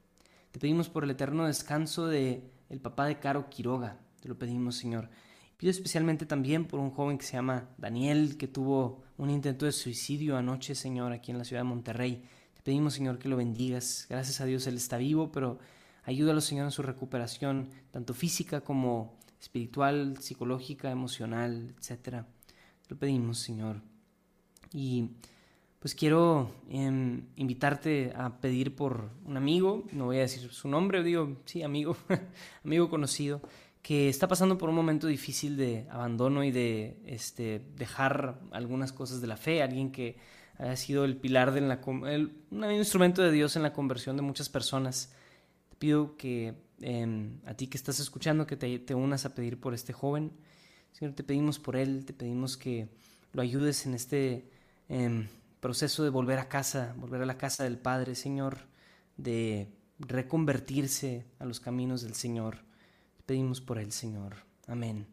Te 0.53 0.61
pedimos 0.61 0.89
por 0.89 1.03
el 1.03 1.11
eterno 1.11 1.47
descanso 1.47 2.07
de 2.07 2.49
el 2.71 2.81
papá 2.81 3.07
de 3.07 3.19
Caro 3.19 3.51
Quiroga. 3.51 3.99
Te 4.21 4.29
lo 4.29 4.39
pedimos, 4.39 4.77
Señor. 4.77 5.11
Pido 5.57 5.71
especialmente 5.71 6.27
también 6.27 6.67
por 6.67 6.79
un 6.79 6.91
joven 6.91 7.19
que 7.19 7.25
se 7.25 7.33
llama 7.33 7.69
Daniel, 7.77 8.37
que 8.37 8.47
tuvo 8.47 9.03
un 9.17 9.31
intento 9.31 9.67
de 9.67 9.73
suicidio 9.73 10.37
anoche, 10.37 10.77
Señor, 10.77 11.13
aquí 11.13 11.33
en 11.33 11.39
la 11.39 11.45
ciudad 11.45 11.63
de 11.63 11.69
Monterrey. 11.69 12.25
Te 12.55 12.63
pedimos, 12.63 12.95
Señor, 12.95 13.19
que 13.19 13.29
lo 13.29 13.37
bendigas. 13.37 14.07
Gracias 14.09 14.41
a 14.41 14.45
Dios 14.45 14.67
él 14.69 14.77
está 14.77 14.97
vivo, 14.97 15.33
pero 15.33 15.59
ayúdalo, 16.05 16.41
Señor, 16.41 16.67
en 16.67 16.71
su 16.71 16.83
recuperación, 16.83 17.69
tanto 17.91 18.15
física 18.15 18.61
como 18.61 19.17
espiritual, 19.45 20.17
psicológica, 20.21 20.91
emocional, 20.91 21.75
etc. 21.79 22.25
Lo 22.89 22.97
pedimos, 22.97 23.39
Señor. 23.39 23.83
Y 24.73 25.11
pues 25.79 25.95
quiero 25.95 26.51
em, 26.71 27.27
invitarte 27.37 28.15
a 28.17 28.41
pedir 28.41 28.75
por 28.75 29.11
un 29.27 29.37
amigo, 29.37 29.85
no 29.93 30.07
voy 30.07 30.17
a 30.17 30.21
decir 30.21 30.51
su 30.51 30.67
nombre, 30.67 31.03
digo, 31.03 31.37
sí, 31.45 31.63
amigo, 31.63 31.95
amigo 32.65 32.89
conocido, 32.89 33.43
que 33.83 34.09
está 34.09 34.27
pasando 34.29 34.57
por 34.57 34.71
un 34.71 34.77
momento 34.77 35.07
difícil 35.07 35.59
de 35.59 35.87
abandono 35.91 36.43
y 36.43 36.51
de 36.51 36.97
este, 37.05 37.61
dejar 37.77 38.41
algunas 38.51 38.95
cosas 38.95 39.21
de 39.21 39.27
la 39.27 39.37
fe, 39.37 39.63
alguien 39.63 39.93
que 39.93 40.17
ha 40.57 40.75
sido 40.77 41.05
el 41.05 41.19
pilar 41.19 41.53
de 41.53 41.61
la, 41.61 41.81
un 41.85 42.73
instrumento 42.73 43.21
de 43.21 43.31
Dios 43.31 43.57
en 43.57 43.63
la 43.63 43.75
conversión 43.75 44.17
de 44.17 44.23
muchas 44.23 44.49
personas. 44.49 45.13
Te 45.69 45.77
pido 45.77 46.17
que 46.17 46.64
Em, 46.87 47.41
a 47.47 47.55
ti 47.55 47.67
que 47.67 47.79
estás 47.79 47.99
escuchando, 47.99 48.47
que 48.47 48.59
te, 48.59 48.95
unas 48.95 49.25
a 49.25 49.35
pedir 49.35 49.59
por 49.59 49.73
este 49.73 49.95
joven. 49.95 50.31
Señor, 50.93 51.15
te 51.15 51.25
pedimos 51.25 51.59
por 51.59 51.77
él, 51.77 52.05
te 52.05 52.13
pedimos 52.13 52.59
que 52.59 52.91
lo 53.33 53.41
ayudes 53.41 53.87
en 53.87 53.95
este 53.95 54.51
em, 54.91 55.27
proceso 55.61 56.05
de 56.05 56.11
volver 56.11 56.39
a 56.39 56.51
casa, 56.51 56.95
volver 56.99 57.23
a 57.23 57.25
la 57.27 57.39
casa 57.39 57.65
del 57.65 57.79
Padre, 57.79 58.15
Señor, 58.15 58.59
de 59.17 59.73
reconvertirse 59.99 61.25
a 61.39 61.47
los 61.47 61.59
caminos 61.59 62.03
del 62.03 62.13
Señor. 62.13 62.59
Te 63.17 63.23
pedimos 63.25 63.63
por 63.63 63.79
él, 63.79 63.91
Señor. 63.91 64.35
Amén. 64.67 65.07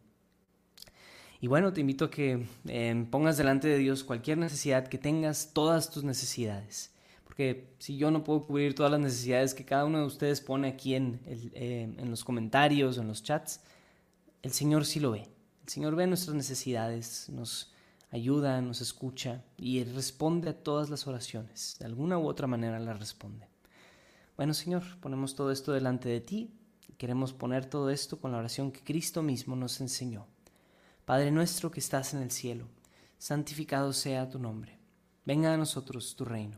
Y 1.40 1.48
bueno, 1.48 1.72
te 1.72 1.80
invito 1.80 2.04
a 2.04 2.12
que 2.12 2.48
em, 2.66 3.06
pongas 3.06 3.38
delante 3.38 3.70
de 3.70 3.78
Dios 3.78 4.04
cualquier 4.04 4.38
necesidad 4.38 4.90
que 4.90 4.98
tengas, 4.98 5.54
todas 5.54 5.90
tus 5.90 6.04
necesidades 6.04 6.92
porque 7.32 7.76
si 7.80 7.96
yo 7.96 8.12
no 8.12 8.26
puedo 8.26 8.46
cubrir 8.46 8.76
todas 8.76 8.92
las 8.92 9.00
necesidades 9.00 9.54
que 9.54 9.64
cada 9.64 9.86
uno 9.86 10.00
de 10.00 10.06
ustedes 10.06 10.42
pone 10.42 10.68
aquí 10.68 10.96
en, 10.96 11.22
eh, 11.26 11.96
en 11.98 12.10
los 12.10 12.26
comentarios 12.26 12.98
en 12.98 13.08
los 13.08 13.24
chats, 13.24 13.62
el 14.42 14.52
Señor 14.52 14.86
sí 14.86 15.00
lo 15.00 15.12
ve. 15.12 15.30
El 15.64 15.70
Señor 15.70 15.96
ve 15.96 16.08
nuestras 16.08 16.36
necesidades, 16.36 17.30
nos 17.30 17.72
ayuda, 18.10 18.62
nos 18.62 18.82
escucha 18.82 19.46
y 19.56 19.82
responde 19.86 20.50
a 20.50 20.62
todas 20.62 20.90
las 20.90 21.08
oraciones. 21.08 21.78
De 21.80 21.86
alguna 21.86 22.18
u 22.18 22.28
otra 22.28 22.48
manera 22.48 22.78
las 22.82 23.00
responde. 23.00 23.48
Bueno, 24.36 24.54
Señor, 24.54 24.84
ponemos 25.00 25.34
todo 25.34 25.54
esto 25.54 25.72
delante 25.72 26.10
de 26.10 26.20
ti 26.20 26.52
y 26.90 26.94
queremos 26.96 27.32
poner 27.32 27.66
todo 27.66 27.92
esto 27.92 28.20
con 28.20 28.34
la 28.34 28.40
oración 28.40 28.74
que 28.74 28.84
Cristo 28.84 29.24
mismo 29.24 29.56
nos 29.56 29.80
enseñó. 29.80 30.28
Padre 31.06 31.32
nuestro 31.32 31.72
que 31.72 31.80
estás 31.80 32.14
en 32.14 32.24
el 32.24 32.32
cielo 32.32 32.68
santificado 33.18 33.94
sea 33.94 34.30
tu 34.30 34.38
nombre. 34.38 34.78
Venga 35.24 35.54
a 35.54 35.58
nosotros 35.58 36.14
tu 36.18 36.26
reino. 36.26 36.58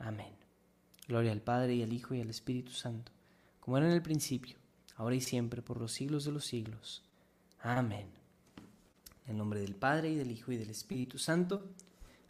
Amén. 0.00 0.34
Gloria 1.06 1.32
al 1.32 1.40
Padre 1.40 1.74
y 1.74 1.82
al 1.82 1.92
Hijo 1.92 2.14
y 2.14 2.20
al 2.20 2.30
Espíritu 2.30 2.72
Santo, 2.72 3.12
como 3.60 3.76
era 3.76 3.86
en 3.86 3.92
el 3.92 4.02
principio, 4.02 4.56
ahora 4.96 5.14
y 5.14 5.20
siempre, 5.20 5.62
por 5.62 5.78
los 5.78 5.92
siglos 5.92 6.24
de 6.24 6.32
los 6.32 6.44
siglos. 6.44 7.02
Amén. 7.60 8.06
En 9.26 9.36
nombre 9.36 9.60
del 9.60 9.76
Padre 9.76 10.10
y 10.10 10.14
del 10.16 10.30
Hijo 10.30 10.52
y 10.52 10.56
del 10.56 10.70
Espíritu 10.70 11.18
Santo. 11.18 11.64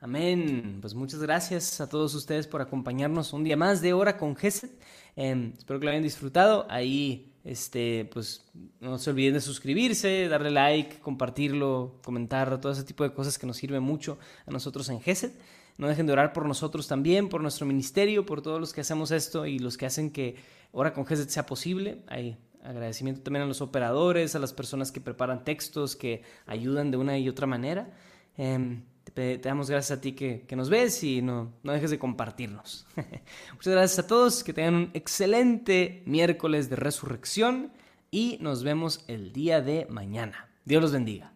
Amén. 0.00 0.78
Pues 0.80 0.94
muchas 0.94 1.20
gracias 1.20 1.80
a 1.80 1.88
todos 1.88 2.14
ustedes 2.14 2.46
por 2.46 2.60
acompañarnos 2.60 3.32
un 3.32 3.44
día 3.44 3.56
más 3.56 3.80
de 3.82 3.92
Hora 3.92 4.16
con 4.16 4.34
Gesed. 4.34 4.70
Em, 5.14 5.52
espero 5.56 5.78
que 5.78 5.84
lo 5.84 5.90
hayan 5.90 6.02
disfrutado. 6.02 6.66
Ahí 6.70 7.34
este, 7.44 8.08
pues 8.12 8.46
no 8.80 8.98
se 8.98 9.10
olviden 9.10 9.34
de 9.34 9.40
suscribirse, 9.40 10.28
darle 10.28 10.50
like, 10.50 11.00
compartirlo, 11.00 12.00
comentar, 12.02 12.60
todo 12.60 12.72
ese 12.72 12.84
tipo 12.84 13.04
de 13.04 13.12
cosas 13.12 13.38
que 13.38 13.46
nos 13.46 13.58
sirve 13.58 13.78
mucho 13.78 14.18
a 14.46 14.50
nosotros 14.50 14.88
en 14.88 15.00
GESED. 15.00 15.32
No 15.80 15.88
dejen 15.88 16.06
de 16.06 16.12
orar 16.12 16.34
por 16.34 16.46
nosotros 16.46 16.86
también, 16.86 17.30
por 17.30 17.40
nuestro 17.40 17.64
ministerio, 17.64 18.26
por 18.26 18.42
todos 18.42 18.60
los 18.60 18.74
que 18.74 18.82
hacemos 18.82 19.10
esto 19.10 19.46
y 19.46 19.58
los 19.58 19.78
que 19.78 19.86
hacen 19.86 20.10
que 20.10 20.36
Hora 20.72 20.92
con 20.92 21.06
GESED 21.06 21.28
sea 21.28 21.46
posible. 21.46 22.02
Hay 22.06 22.36
agradecimiento 22.62 23.22
también 23.22 23.44
a 23.44 23.46
los 23.46 23.62
operadores, 23.62 24.34
a 24.34 24.38
las 24.38 24.52
personas 24.52 24.92
que 24.92 25.00
preparan 25.00 25.42
textos, 25.42 25.96
que 25.96 26.22
ayudan 26.46 26.90
de 26.90 26.98
una 26.98 27.16
y 27.16 27.30
otra 27.30 27.46
manera. 27.46 27.90
Em, 28.36 28.82
te, 29.14 29.38
damos 29.38 29.70
gracias 29.70 29.96
a 29.98 30.00
ti 30.02 30.12
que, 30.12 30.46
nos 30.54 30.68
ves 30.68 31.02
y 31.02 31.22
no, 31.22 31.54
no 31.62 31.72
dejes 31.72 31.90
de 31.90 31.98
compartirnos. 31.98 32.86
Muchas 33.54 33.72
gracias 33.72 33.98
a 34.00 34.06
todos, 34.06 34.44
que 34.44 34.52
tengan 34.52 34.74
un 34.74 34.90
excelente 34.92 36.02
miércoles 36.04 36.68
de 36.68 36.76
resurrección 36.76 37.72
y 38.10 38.36
nos 38.42 38.62
vemos 38.62 39.02
el 39.08 39.32
día 39.32 39.62
de 39.62 39.86
mañana. 39.88 40.50
Dios 40.66 40.82
los 40.82 40.92
bendiga. 40.92 41.32